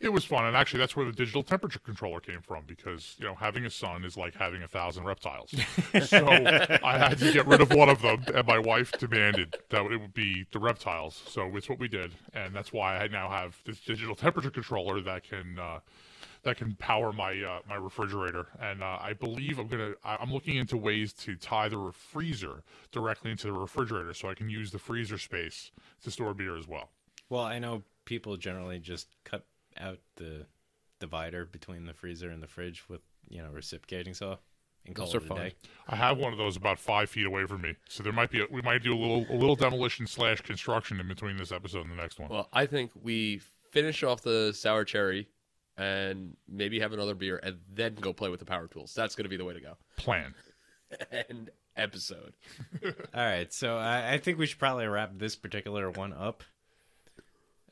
[0.00, 3.24] It was fun, and actually that's where the digital temperature controller came from because you
[3.26, 5.50] know having a son is like having a thousand reptiles.
[6.06, 6.26] so
[6.82, 9.98] I had to get rid of one of them, and my wife demanded that it
[10.00, 11.22] would be the reptiles.
[11.28, 15.00] So it's what we did, and that's why I now have this digital temperature controller
[15.02, 15.58] that can.
[15.58, 15.80] Uh,
[16.42, 19.92] that can power my uh, my refrigerator, and uh, I believe I'm gonna.
[20.04, 24.34] I- I'm looking into ways to tie the freezer directly into the refrigerator, so I
[24.34, 25.70] can use the freezer space
[26.02, 26.90] to store beer as well.
[27.30, 29.46] Well, I know people generally just cut
[29.78, 30.46] out the
[31.00, 34.36] divider between the freezer and the fridge with you know reciprocating saw
[34.86, 35.36] and call Those it are a fun.
[35.38, 35.54] day.
[35.88, 38.40] I have one of those about five feet away from me, so there might be
[38.42, 41.82] a, we might do a little a little demolition slash construction in between this episode
[41.86, 42.28] and the next one.
[42.28, 45.28] Well, I think we finish off the sour cherry
[45.76, 48.94] and maybe have another beer and then go play with the power tools.
[48.94, 49.76] That's going to be the way to go.
[49.96, 50.34] Plan.
[51.10, 52.34] And episode.
[52.84, 56.44] All right, so I, I think we should probably wrap this particular one up,